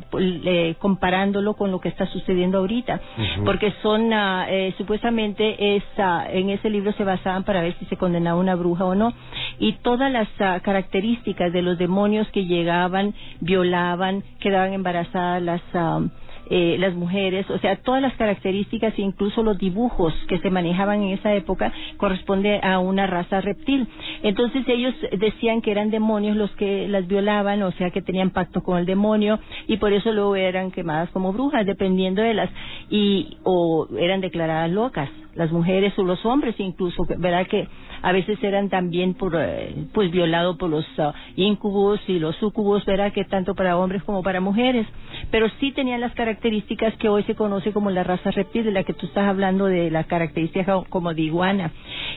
comparándolo 0.80 1.56
con 1.56 1.72
lo 1.72 1.80
que 1.80 1.90
está 1.90 2.06
sucediendo 2.08 2.60
ahorita, 2.60 3.00
porque 3.46 3.74
son, 3.82 4.12
ah, 4.14 4.46
eh, 4.50 4.74
supuestamente, 4.78 5.78
esa, 5.78 6.30
en 6.32 6.50
ese 6.50 6.70
libro 6.70 6.92
se 6.94 7.04
basaban 7.04 7.44
para 7.44 7.62
ver 7.62 7.76
si 7.80 7.86
se 7.86 7.98
condenaba 7.98 8.40
una 8.40 8.56
bruja 8.56 8.86
o 8.86 8.96
no, 8.96 9.14
y 9.60 9.74
todas 9.84 10.12
las 10.12 10.28
ah, 10.40 10.60
características 10.62 11.52
de 11.54 11.62
los 11.62 11.78
demonios 11.78 12.28
que 12.30 12.46
llegaban, 12.46 13.14
violaban, 13.40 14.24
quedaban 14.40 14.74
embarazadas 14.74 15.42
las 15.42 15.62
ah, 15.74 16.02
eh, 16.50 16.78
las 16.80 16.94
mujeres, 16.94 17.50
o 17.50 17.58
sea, 17.60 17.76
todas 17.78 18.02
las 18.02 18.14
características 18.14 18.98
e 18.98 19.02
incluso 19.02 19.44
los 19.44 19.58
dibujos 19.58 20.14
que 20.28 20.40
se 20.40 20.50
manejaban 20.50 21.02
en 21.02 21.10
esa 21.10 21.34
época 21.34 21.74
corresponde 21.98 22.60
a 22.62 22.80
una 22.80 23.08
raza 23.08 23.42
reptil. 23.42 23.88
Entonces 24.24 24.64
ellos 24.68 24.94
decían 25.18 25.62
que 25.62 25.72
eran 25.72 25.90
demonios 25.90 26.38
los 26.38 26.52
que 26.52 26.88
las 26.88 27.08
violaban, 27.08 27.62
o 27.64 27.72
sea, 27.72 27.90
que 27.92 28.02
tenían 28.02 28.30
pacto 28.30 28.62
con 28.62 28.78
el 28.78 28.86
demonio 28.86 29.40
y 29.68 29.78
por 29.78 29.94
eso 29.94 30.12
luego 30.12 30.36
eran 30.36 30.72
quemadas 30.72 31.10
como 31.12 31.34
brujas, 31.34 31.66
dependiendo 31.66 32.22
de 32.22 32.34
las 32.34 32.50
y 32.90 33.38
o 33.44 33.88
eran 33.98 34.22
declaradas 34.22 34.72
locas 34.72 35.10
las 35.36 35.52
mujeres 35.52 35.94
o 35.98 36.04
los 36.04 36.26
hombres 36.26 36.56
incluso, 36.58 37.06
¿verdad? 37.18 37.46
Que 37.48 37.68
a 38.02 38.12
veces 38.12 38.42
eran 38.44 38.70
también 38.70 39.14
por, 39.14 39.36
eh, 39.36 39.76
pues 39.94 40.12
violados 40.12 40.58
por 40.58 40.70
los 40.70 40.86
uh, 40.98 41.12
incubos 41.36 42.00
y 42.08 42.20
los 42.20 42.36
sucubos, 42.38 42.86
¿verdad? 42.86 43.12
Que 43.12 43.26
tanto 43.26 43.54
para 43.54 43.78
hombres 43.78 44.04
como 44.04 44.24
para 44.24 44.40
mujeres, 44.40 44.88
pero 45.36 45.50
sí 45.60 45.74
tenían 45.74 46.00
las 46.00 46.14
características 46.14 46.96
que 46.96 47.10
hoy 47.10 47.22
se 47.24 47.36
conoce 47.36 47.74
como 47.74 47.92
la 47.92 48.06
raza 48.06 48.32
reptil, 48.32 48.64
de 48.64 48.72
la 48.72 48.86
que 48.86 48.94
tú 48.94 49.08
estás 49.08 49.28
hablando, 49.28 49.66
de 49.66 49.92
la 49.92 50.06
característica 50.06 50.82
como 50.88 51.14
de 51.14 51.24
iguana. 51.24 51.74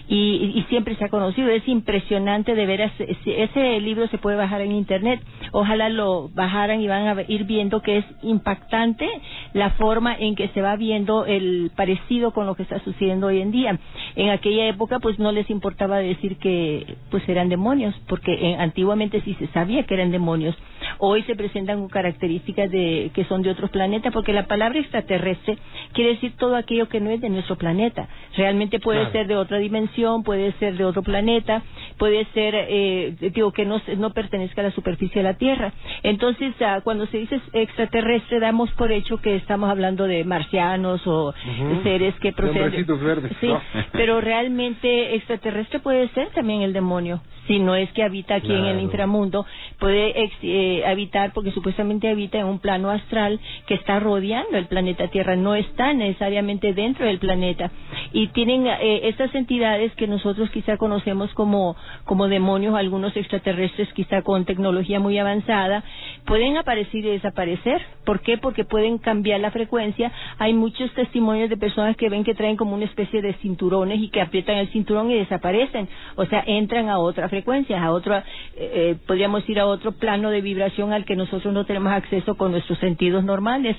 Y, 0.08 0.52
y 0.54 0.62
siempre 0.68 0.96
se 0.96 1.04
ha 1.04 1.08
conocido. 1.08 1.48
Es 1.50 1.66
impresionante 1.68 2.54
de 2.54 2.66
ver, 2.66 2.80
ese, 2.80 3.16
ese 3.26 3.80
libro 3.80 4.08
se 4.08 4.18
puede 4.18 4.36
bajar 4.36 4.60
en 4.62 4.72
internet. 4.72 5.20
Ojalá 5.52 5.88
lo 5.88 6.28
bajaran 6.30 6.80
y 6.80 6.88
van 6.88 7.06
a 7.06 7.22
ir 7.28 7.44
viendo 7.44 7.82
que 7.82 7.98
es 7.98 8.04
impactante 8.22 9.08
la 9.52 9.70
forma 9.70 10.14
en 10.14 10.34
que 10.34 10.48
se 10.48 10.62
va 10.62 10.76
viendo 10.76 11.26
el 11.26 11.70
parecido 11.76 12.32
con 12.32 12.46
lo 12.46 12.54
que 12.54 12.62
está 12.62 12.80
sucediendo 12.80 13.28
hoy 13.28 13.40
en 13.40 13.50
día. 13.50 13.78
En 14.16 14.30
aquella 14.30 14.66
época, 14.68 14.98
pues 14.98 15.18
no 15.18 15.32
les 15.32 15.48
importaba 15.50 15.98
decir 15.98 16.38
que 16.38 16.96
pues 17.10 17.28
eran 17.28 17.48
demonios, 17.48 17.94
porque 18.08 18.32
eh, 18.32 18.56
antiguamente 18.58 19.20
sí 19.22 19.34
se 19.34 19.46
sabía 19.48 19.84
que 19.84 19.94
eran 19.94 20.10
demonios. 20.10 20.56
Hoy 20.98 21.22
se 21.24 21.36
presentan 21.36 21.80
con 21.80 21.88
características 21.88 22.70
de 22.70 23.10
que 23.14 23.24
son 23.24 23.42
de 23.42 23.50
otros 23.50 23.70
planetas, 23.70 24.12
porque 24.12 24.32
la 24.32 24.46
palabra 24.46 24.78
extraterrestre 24.80 25.58
quiere 25.92 26.10
decir 26.10 26.32
todo 26.36 26.56
aquello 26.56 26.88
que 26.88 27.00
no 27.00 27.10
es 27.10 27.20
de 27.20 27.28
nuestro 27.28 27.56
planeta. 27.56 28.08
Realmente 28.36 28.80
puede 28.80 29.10
ser 29.12 29.26
de 29.26 29.36
otra 29.36 29.58
dimensión, 29.58 29.97
puede 30.24 30.52
ser 30.58 30.76
de 30.76 30.84
otro 30.84 31.02
planeta, 31.02 31.62
puede 31.98 32.24
ser, 32.26 32.54
eh, 32.56 33.14
digo, 33.20 33.52
que 33.52 33.64
no, 33.64 33.80
no 33.96 34.10
pertenezca 34.10 34.60
a 34.60 34.64
la 34.64 34.70
superficie 34.70 35.22
de 35.22 35.28
la 35.28 35.36
Tierra. 35.36 35.72
Entonces, 36.02 36.54
ah, 36.60 36.80
cuando 36.84 37.06
se 37.06 37.18
dice 37.18 37.40
extraterrestre, 37.52 38.38
damos 38.38 38.70
por 38.72 38.92
hecho 38.92 39.18
que 39.18 39.34
estamos 39.36 39.68
hablando 39.70 40.04
de 40.04 40.24
marcianos 40.24 41.04
o 41.06 41.34
seres 41.82 42.14
que 42.20 42.32
proceden. 42.32 42.86
verdes. 42.86 43.32
Sí, 43.40 43.50
pero 43.92 44.20
realmente 44.20 45.14
extraterrestre 45.16 45.80
puede 45.80 46.08
ser 46.10 46.28
también 46.30 46.62
el 46.62 46.72
demonio 46.72 47.20
si 47.48 47.58
no 47.58 47.74
es 47.74 47.90
que 47.92 48.04
habita 48.04 48.36
aquí 48.36 48.52
en 48.52 48.66
el 48.66 48.78
inframundo, 48.78 49.44
puede 49.80 50.30
eh, 50.42 50.84
habitar 50.86 51.32
porque 51.32 51.50
supuestamente 51.50 52.08
habita 52.08 52.38
en 52.38 52.46
un 52.46 52.60
plano 52.60 52.90
astral 52.90 53.40
que 53.66 53.74
está 53.74 53.98
rodeando 53.98 54.56
el 54.56 54.66
planeta 54.66 55.08
Tierra, 55.08 55.34
no 55.34 55.54
está 55.54 55.94
necesariamente 55.94 56.74
dentro 56.74 57.06
del 57.06 57.18
planeta. 57.18 57.72
Y 58.12 58.28
tienen 58.28 58.66
eh, 58.66 59.08
estas 59.08 59.34
entidades 59.34 59.92
que 59.94 60.06
nosotros 60.06 60.50
quizá 60.50 60.76
conocemos 60.76 61.32
como, 61.34 61.76
como 62.04 62.28
demonios, 62.28 62.74
algunos 62.74 63.16
extraterrestres 63.16 63.92
quizá 63.92 64.22
con 64.22 64.44
tecnología 64.44 65.00
muy 65.00 65.18
avanzada, 65.18 65.84
pueden 66.24 66.56
aparecer 66.56 67.04
y 67.04 67.10
desaparecer. 67.10 67.82
¿Por 68.04 68.20
qué? 68.20 68.38
Porque 68.38 68.64
pueden 68.64 68.98
cambiar 68.98 69.40
la 69.40 69.50
frecuencia. 69.50 70.12
Hay 70.38 70.54
muchos 70.54 70.92
testimonios 70.94 71.50
de 71.50 71.56
personas 71.56 71.96
que 71.96 72.08
ven 72.08 72.24
que 72.24 72.34
traen 72.34 72.56
como 72.56 72.74
una 72.74 72.84
especie 72.84 73.22
de 73.22 73.34
cinturones 73.34 74.00
y 74.00 74.08
que 74.08 74.20
aprietan 74.20 74.56
el 74.56 74.68
cinturón 74.68 75.10
y 75.10 75.14
desaparecen. 75.14 75.88
O 76.16 76.24
sea, 76.26 76.42
entran 76.46 76.88
a 76.88 76.98
otra 76.98 77.28
frecuencia 77.28 77.82
a 77.82 77.92
otro, 77.92 78.16
eh, 78.16 78.22
eh, 78.56 78.96
podríamos 79.06 79.48
ir 79.48 79.60
a 79.60 79.66
otro 79.66 79.92
plano 79.92 80.30
de 80.30 80.40
vibración 80.40 80.92
al 80.92 81.04
que 81.04 81.16
nosotros 81.16 81.52
no 81.52 81.64
tenemos 81.64 81.92
acceso 81.92 82.36
con 82.36 82.52
nuestros 82.52 82.78
sentidos 82.78 83.24
normales. 83.24 83.76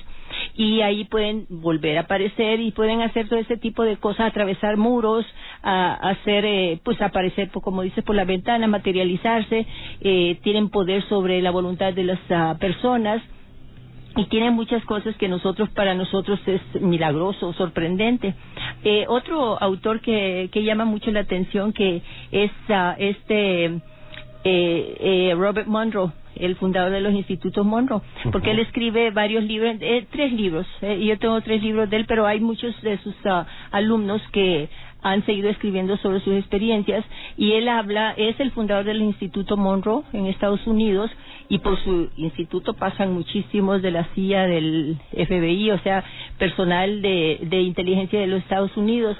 Y 0.54 0.80
ahí 0.82 1.04
pueden 1.04 1.46
volver 1.48 1.98
a 1.98 2.02
aparecer 2.02 2.60
y 2.60 2.70
pueden 2.70 3.02
hacer 3.02 3.28
todo 3.28 3.38
ese 3.38 3.56
tipo 3.56 3.82
de 3.84 3.96
cosas, 3.96 4.19
atravesar 4.26 4.76
muros, 4.76 5.24
a, 5.62 5.94
hacer, 6.10 6.44
eh, 6.44 6.80
pues 6.84 7.00
aparecer, 7.00 7.50
pues, 7.52 7.64
como 7.64 7.82
dices, 7.82 8.04
por 8.04 8.16
la 8.16 8.24
ventana, 8.24 8.66
materializarse, 8.66 9.66
eh, 10.00 10.38
tienen 10.42 10.70
poder 10.70 11.02
sobre 11.08 11.40
la 11.42 11.50
voluntad 11.50 11.92
de 11.92 12.04
las 12.04 12.18
uh, 12.30 12.58
personas 12.58 13.22
y 14.16 14.24
tiene 14.26 14.50
muchas 14.50 14.84
cosas 14.84 15.14
que 15.16 15.28
nosotros 15.28 15.68
para 15.70 15.94
nosotros 15.94 16.40
es 16.46 16.60
milagroso, 16.80 17.52
sorprendente. 17.52 18.34
Eh, 18.82 19.04
otro 19.08 19.60
autor 19.62 20.00
que, 20.00 20.48
que 20.52 20.64
llama 20.64 20.84
mucho 20.84 21.10
la 21.12 21.20
atención 21.20 21.72
que 21.72 22.02
es 22.32 22.50
uh, 22.68 22.94
este 22.98 23.80
eh, 24.44 25.34
Robert 25.36 25.66
Monroe, 25.68 26.12
el 26.36 26.56
fundador 26.56 26.92
de 26.92 27.00
los 27.00 27.12
institutos 27.12 27.64
Monroe, 27.64 28.00
porque 28.32 28.50
él 28.50 28.60
escribe 28.60 29.10
varios 29.10 29.44
libros, 29.44 29.76
eh, 29.80 30.06
tres 30.10 30.32
libros, 30.32 30.66
eh, 30.82 30.98
yo 31.04 31.18
tengo 31.18 31.40
tres 31.40 31.62
libros 31.62 31.88
de 31.90 31.96
él, 31.98 32.04
pero 32.06 32.26
hay 32.26 32.40
muchos 32.40 32.80
de 32.82 32.98
sus 32.98 33.14
uh, 33.24 33.44
alumnos 33.70 34.22
que 34.32 34.68
han 35.02 35.24
seguido 35.24 35.48
escribiendo 35.48 35.96
sobre 35.98 36.20
sus 36.20 36.34
experiencias 36.34 37.04
y 37.36 37.52
él 37.52 37.68
habla, 37.68 38.12
es 38.16 38.38
el 38.40 38.50
fundador 38.50 38.84
del 38.84 39.02
Instituto 39.02 39.56
Monroe 39.56 40.02
en 40.12 40.26
Estados 40.26 40.66
Unidos 40.66 41.10
y 41.48 41.58
por 41.58 41.82
su 41.82 42.10
instituto 42.16 42.74
pasan 42.74 43.12
muchísimos 43.12 43.82
de 43.82 43.90
la 43.90 44.04
CIA 44.14 44.46
del 44.46 44.98
FBI, 45.12 45.70
o 45.72 45.78
sea, 45.80 46.04
personal 46.38 47.02
de, 47.02 47.40
de 47.42 47.60
inteligencia 47.62 48.20
de 48.20 48.26
los 48.28 48.40
Estados 48.42 48.76
Unidos. 48.76 49.16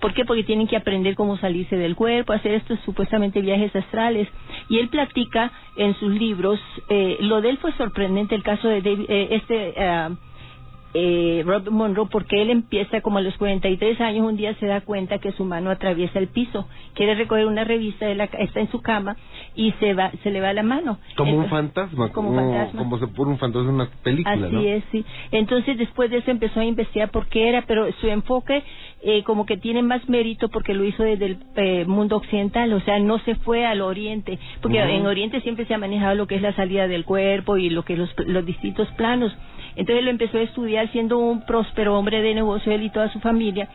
¿Por 0.00 0.14
qué? 0.14 0.24
Porque 0.24 0.44
tienen 0.44 0.66
que 0.66 0.76
aprender 0.76 1.14
cómo 1.14 1.36
salirse 1.38 1.76
del 1.76 1.96
cuerpo, 1.96 2.32
hacer 2.32 2.54
estos 2.54 2.78
supuestamente 2.84 3.40
viajes 3.40 3.74
astrales. 3.74 4.28
Y 4.68 4.78
él 4.78 4.88
platica 4.88 5.52
en 5.76 5.94
sus 5.94 6.12
libros, 6.12 6.60
eh, 6.88 7.16
lo 7.20 7.40
de 7.40 7.50
él 7.50 7.58
fue 7.58 7.72
sorprendente, 7.72 8.34
el 8.34 8.42
caso 8.42 8.68
de 8.68 8.82
David, 8.82 9.06
eh, 9.08 9.28
este... 9.30 9.74
Uh, 9.76 10.27
eh, 11.00 11.42
Robert 11.44 11.70
Monroe 11.70 12.08
porque 12.10 12.42
él 12.42 12.50
empieza 12.50 13.00
como 13.02 13.18
a 13.18 13.20
los 13.20 13.36
43 13.36 14.00
años 14.00 14.26
un 14.26 14.36
día 14.36 14.52
se 14.54 14.66
da 14.66 14.80
cuenta 14.80 15.18
que 15.18 15.30
su 15.30 15.44
mano 15.44 15.70
atraviesa 15.70 16.18
el 16.18 16.26
piso 16.26 16.66
quiere 16.94 17.14
recoger 17.14 17.46
una 17.46 17.62
revista 17.62 18.06
de 18.06 18.16
la, 18.16 18.24
está 18.24 18.58
en 18.58 18.68
su 18.72 18.82
cama 18.82 19.16
y 19.54 19.70
se 19.78 19.94
va 19.94 20.10
se 20.24 20.32
le 20.32 20.40
va 20.40 20.52
la 20.52 20.64
mano. 20.64 20.98
Como 21.16 21.36
un 21.36 21.48
fantasma 21.48 22.10
como, 22.10 22.34
como 22.76 22.98
se 22.98 23.06
pone 23.06 23.30
un 23.30 23.38
fantasma 23.38 23.68
en 23.68 23.74
una 23.76 23.88
película 24.02 24.48
así 24.48 24.66
es 24.66 24.84
sí. 24.90 25.04
Entonces 25.30 25.78
después 25.78 26.10
de 26.10 26.18
eso 26.18 26.32
empezó 26.32 26.58
a 26.58 26.64
investigar 26.64 27.10
por 27.10 27.28
qué 27.28 27.48
era 27.48 27.62
pero 27.62 27.92
su 28.00 28.08
enfoque 28.08 28.64
eh, 29.02 29.22
como 29.22 29.46
que 29.46 29.56
tiene 29.56 29.82
más 29.82 30.08
mérito 30.08 30.48
porque 30.48 30.74
lo 30.74 30.84
hizo 30.84 31.04
desde 31.04 31.26
el 31.26 31.38
eh, 31.54 31.84
mundo 31.84 32.16
occidental 32.16 32.72
o 32.72 32.80
sea 32.80 32.98
no 32.98 33.20
se 33.20 33.36
fue 33.36 33.64
al 33.64 33.82
oriente 33.82 34.36
porque 34.60 34.80
en 34.80 35.06
oriente 35.06 35.40
siempre 35.42 35.64
se 35.66 35.74
ha 35.74 35.78
manejado 35.78 36.16
lo 36.16 36.26
que 36.26 36.34
es 36.34 36.42
la 36.42 36.54
salida 36.54 36.88
del 36.88 37.04
cuerpo 37.04 37.56
y 37.56 37.70
lo 37.70 37.84
que 37.84 37.96
los, 37.96 38.10
los 38.26 38.44
distintos 38.44 38.88
planos. 38.96 39.32
Entonces 39.76 40.04
lo 40.04 40.10
empezó 40.10 40.38
a 40.38 40.42
estudiar 40.42 40.87
siendo 40.88 41.18
un 41.18 41.44
próspero 41.44 41.98
hombre 41.98 42.22
de 42.22 42.34
negocio, 42.34 42.72
él 42.72 42.82
y 42.82 42.90
toda 42.90 43.10
su 43.10 43.20
familia. 43.20 43.68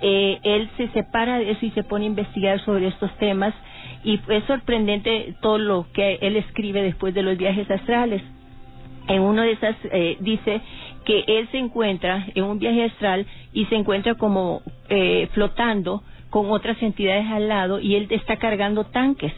Eh, 0.00 0.38
él 0.42 0.70
se 0.76 0.88
separa 0.88 1.38
de 1.38 1.50
eso 1.50 1.66
y 1.66 1.70
se 1.70 1.84
pone 1.84 2.04
a 2.04 2.08
investigar 2.08 2.60
sobre 2.60 2.88
estos 2.88 3.10
temas 3.18 3.54
y 4.04 4.20
es 4.28 4.44
sorprendente 4.44 5.34
todo 5.40 5.58
lo 5.58 5.86
que 5.92 6.18
él 6.20 6.36
escribe 6.36 6.82
después 6.82 7.14
de 7.14 7.22
los 7.22 7.36
viajes 7.36 7.70
astrales. 7.70 8.22
En 9.08 9.20
uno 9.20 9.42
de 9.42 9.52
esas 9.52 9.76
eh, 9.84 10.16
dice 10.20 10.60
que 11.04 11.24
él 11.26 11.48
se 11.50 11.58
encuentra 11.58 12.26
en 12.34 12.44
un 12.44 12.58
viaje 12.58 12.84
astral 12.84 13.26
y 13.52 13.66
se 13.66 13.74
encuentra 13.74 14.14
como 14.14 14.62
eh, 14.88 15.28
flotando 15.32 16.02
con 16.30 16.50
otras 16.50 16.82
entidades 16.82 17.26
al 17.30 17.48
lado 17.48 17.80
y 17.80 17.94
él 17.94 18.08
está 18.10 18.36
cargando 18.36 18.84
tanques 18.84 19.32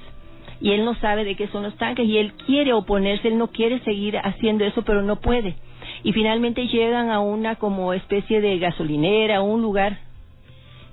y 0.61 0.73
él 0.73 0.85
no 0.85 0.95
sabe 0.97 1.25
de 1.25 1.35
qué 1.35 1.49
son 1.49 1.65
los 1.65 1.77
tanques 1.77 2.07
y 2.07 2.17
él 2.17 2.33
quiere 2.47 2.73
oponerse, 2.73 3.29
él 3.29 3.39
no 3.39 3.49
quiere 3.49 3.81
seguir 3.81 4.17
haciendo 4.19 4.65
eso, 4.65 4.83
pero 4.83 5.03
no 5.03 5.17
puede 5.17 5.57
y 6.03 6.13
finalmente 6.13 6.67
llegan 6.67 7.11
a 7.11 7.21
una 7.21 7.57
como 7.57 7.93
especie 7.93 8.41
de 8.41 8.59
gasolinera, 8.59 9.43
un 9.43 9.63
lugar 9.63 9.99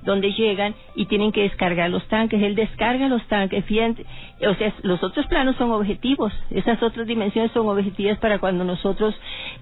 donde 0.03 0.33
llegan 0.33 0.75
y 0.95 1.05
tienen 1.05 1.31
que 1.31 1.43
descargar 1.43 1.89
los 1.89 2.05
tanques. 2.07 2.41
Él 2.41 2.55
descarga 2.55 3.07
los 3.07 3.25
tanques, 3.27 3.63
fíjate, 3.65 4.05
o 4.47 4.53
sea, 4.55 4.73
los 4.83 5.01
otros 5.03 5.25
planos 5.27 5.55
son 5.55 5.71
objetivos, 5.71 6.33
esas 6.49 6.81
otras 6.83 7.07
dimensiones 7.07 7.51
son 7.51 7.67
objetivas 7.67 8.17
para 8.19 8.39
cuando 8.39 8.63
nosotros 8.63 9.15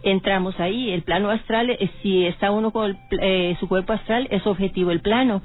entramos 0.04 0.60
ahí. 0.60 0.92
El 0.92 1.04
plano 1.04 1.30
astral, 1.30 1.70
eh, 1.70 1.90
si 2.02 2.26
está 2.26 2.52
uno 2.52 2.72
con 2.72 2.98
eh, 3.22 3.56
su 3.60 3.68
cuerpo 3.68 3.94
astral, 3.94 4.28
es 4.32 4.46
objetivo 4.48 4.92
el 4.92 5.02
plano. 5.02 5.42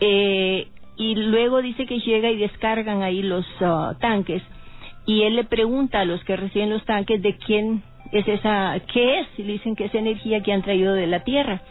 Eh, 0.00 0.68
y 0.96 1.14
luego 1.14 1.62
dice 1.62 1.86
que 1.86 2.00
llega 2.00 2.30
y 2.30 2.36
descargan 2.36 3.02
ahí 3.02 3.22
los 3.22 3.46
ah, 3.60 3.94
tanques 4.00 4.42
y 5.06 5.22
él 5.22 5.36
le 5.36 5.44
pregunta 5.44 6.00
a 6.00 6.04
los 6.04 6.22
que 6.24 6.36
reciben 6.36 6.70
los 6.70 6.84
tanques 6.84 7.22
de 7.22 7.36
quién 7.36 7.82
es 8.12 8.26
esa, 8.28 8.80
¿qué 8.92 9.20
es? 9.20 9.28
Y 9.38 9.42
le 9.44 9.52
dicen 9.52 9.76
que 9.76 9.86
es 9.86 9.94
energía 9.94 10.42
que 10.42 10.52
han 10.52 10.62
traído 10.62 10.94
de 10.94 11.06
la 11.06 11.20
tierra. 11.20 11.62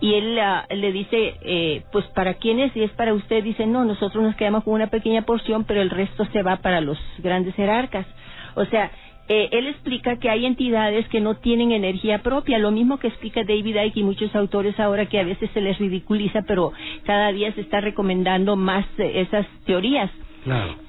Y 0.00 0.14
él 0.14 0.38
ah, 0.38 0.66
le 0.70 0.92
dice, 0.92 1.34
eh, 1.42 1.82
pues 1.92 2.04
para 2.08 2.34
quién 2.34 2.60
es, 2.60 2.76
y 2.76 2.82
es 2.82 2.90
para 2.92 3.14
usted, 3.14 3.42
dice, 3.42 3.66
no, 3.66 3.84
nosotros 3.84 4.22
nos 4.22 4.36
quedamos 4.36 4.64
con 4.64 4.74
una 4.74 4.88
pequeña 4.88 5.22
porción, 5.22 5.64
pero 5.64 5.80
el 5.80 5.90
resto 5.90 6.26
se 6.32 6.42
va 6.42 6.56
para 6.56 6.80
los 6.80 6.98
grandes 7.18 7.54
jerarcas. 7.54 8.06
O 8.54 8.64
sea, 8.66 8.90
eh, 9.28 9.48
él 9.50 9.66
explica 9.66 10.18
que 10.18 10.30
hay 10.30 10.46
entidades 10.46 11.08
que 11.08 11.20
no 11.20 11.34
tienen 11.34 11.72
energía 11.72 12.22
propia, 12.22 12.58
lo 12.58 12.70
mismo 12.70 12.98
que 12.98 13.08
explica 13.08 13.42
David 13.42 13.76
Icke 13.86 13.96
y 13.98 14.04
muchos 14.04 14.34
autores 14.36 14.78
ahora 14.78 15.06
que 15.06 15.18
a 15.18 15.24
veces 15.24 15.50
se 15.52 15.60
les 15.60 15.78
ridiculiza, 15.78 16.42
pero 16.42 16.72
cada 17.04 17.32
día 17.32 17.52
se 17.52 17.62
está 17.62 17.80
recomendando 17.80 18.54
más 18.54 18.86
eh, 18.98 19.22
esas 19.22 19.46
teorías. 19.64 20.10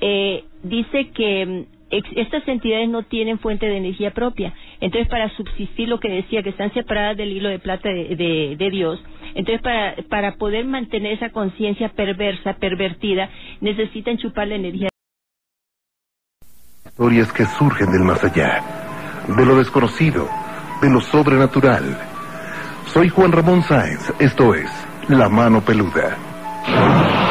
Eh, 0.01 0.43
dice 0.61 1.09
que 1.15 1.65
estas 1.89 2.47
entidades 2.47 2.89
no 2.89 3.03
tienen 3.03 3.39
fuente 3.39 3.65
de 3.65 3.77
energía 3.77 4.11
propia. 4.11 4.53
Entonces, 4.79 5.07
para 5.09 5.29
subsistir, 5.35 5.89
lo 5.89 5.99
que 5.99 6.09
decía, 6.09 6.43
que 6.43 6.49
están 6.49 6.73
separadas 6.73 7.17
del 7.17 7.31
hilo 7.31 7.49
de 7.49 7.59
plata 7.59 7.89
de, 7.89 8.55
de, 8.57 8.69
Dios, 8.69 8.99
entonces 9.33 9.61
para, 9.61 9.95
para 10.09 10.35
poder 10.35 10.65
mantener 10.65 11.13
esa 11.13 11.29
conciencia 11.29 11.89
perversa, 11.89 12.53
pervertida, 12.53 13.29
necesitan 13.59 14.17
chupar 14.17 14.47
la 14.47 14.55
energía. 14.55 14.89
Historias 16.85 17.31
que 17.33 17.45
surgen 17.45 17.91
del 17.91 18.01
más 18.01 18.23
allá, 18.23 18.61
de 19.27 19.45
lo 19.45 19.57
desconocido, 19.57 20.27
de 20.81 20.89
lo 20.89 21.01
sobrenatural. 21.01 21.83
Soy 22.87 23.09
Juan 23.09 23.31
Ramón 23.31 23.63
Sáenz, 23.63 24.13
esto 24.19 24.53
es 24.55 24.69
La 25.09 25.27
Mano 25.29 25.61
Peluda. 25.61 27.26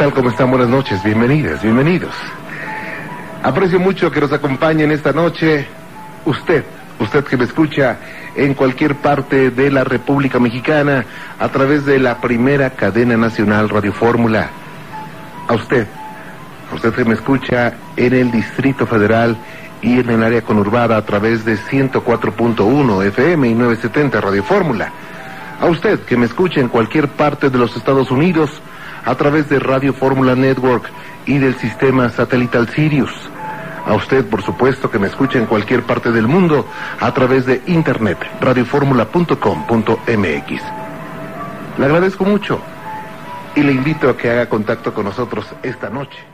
Tal? 0.00 0.14
¿Cómo 0.14 0.30
están? 0.30 0.48
Buenas 0.48 0.70
noches. 0.70 1.04
Bienvenidas, 1.04 1.62
bienvenidos. 1.62 2.14
Aprecio 3.42 3.78
mucho 3.78 4.10
que 4.10 4.18
nos 4.22 4.32
acompañe 4.32 4.84
en 4.84 4.92
esta 4.92 5.12
noche 5.12 5.66
usted, 6.24 6.64
usted 6.98 7.22
que 7.22 7.36
me 7.36 7.44
escucha 7.44 7.98
en 8.34 8.54
cualquier 8.54 8.94
parte 8.94 9.50
de 9.50 9.70
la 9.70 9.84
República 9.84 10.38
Mexicana 10.38 11.04
a 11.38 11.48
través 11.50 11.84
de 11.84 11.98
la 11.98 12.18
primera 12.18 12.70
cadena 12.70 13.18
nacional 13.18 13.68
Radio 13.68 13.92
Fórmula. 13.92 14.48
A 15.48 15.52
usted, 15.52 15.86
usted 16.72 16.94
que 16.94 17.04
me 17.04 17.12
escucha 17.12 17.74
en 17.94 18.14
el 18.14 18.30
Distrito 18.30 18.86
Federal 18.86 19.36
y 19.82 20.00
en 20.00 20.08
el 20.08 20.22
área 20.22 20.40
conurbada 20.40 20.96
a 20.96 21.04
través 21.04 21.44
de 21.44 21.58
104.1 21.58 23.04
FM 23.04 23.48
y 23.48 23.54
970 23.54 24.18
Radio 24.18 24.44
Fórmula. 24.44 24.90
A 25.60 25.66
usted 25.66 26.00
que 26.00 26.16
me 26.16 26.24
escucha 26.24 26.58
en 26.58 26.68
cualquier 26.68 27.08
parte 27.08 27.50
de 27.50 27.58
los 27.58 27.76
Estados 27.76 28.10
Unidos 28.10 28.62
a 29.04 29.14
través 29.14 29.48
de 29.48 29.58
Radio 29.58 29.92
Fórmula 29.92 30.34
Network 30.34 30.84
y 31.26 31.38
del 31.38 31.54
sistema 31.56 32.08
satelital 32.10 32.68
Sirius. 32.68 33.10
A 33.86 33.94
usted, 33.94 34.26
por 34.26 34.42
supuesto, 34.42 34.90
que 34.90 34.98
me 34.98 35.08
escucha 35.08 35.38
en 35.38 35.46
cualquier 35.46 35.82
parte 35.82 36.12
del 36.12 36.28
mundo 36.28 36.66
a 37.00 37.12
través 37.12 37.46
de 37.46 37.62
internet, 37.66 38.18
radioformula.com.mx. 38.40 40.62
Le 41.78 41.84
agradezco 41.84 42.24
mucho 42.24 42.60
y 43.54 43.62
le 43.62 43.72
invito 43.72 44.10
a 44.10 44.16
que 44.16 44.30
haga 44.30 44.48
contacto 44.48 44.92
con 44.92 45.06
nosotros 45.06 45.46
esta 45.62 45.90
noche. 45.90 46.29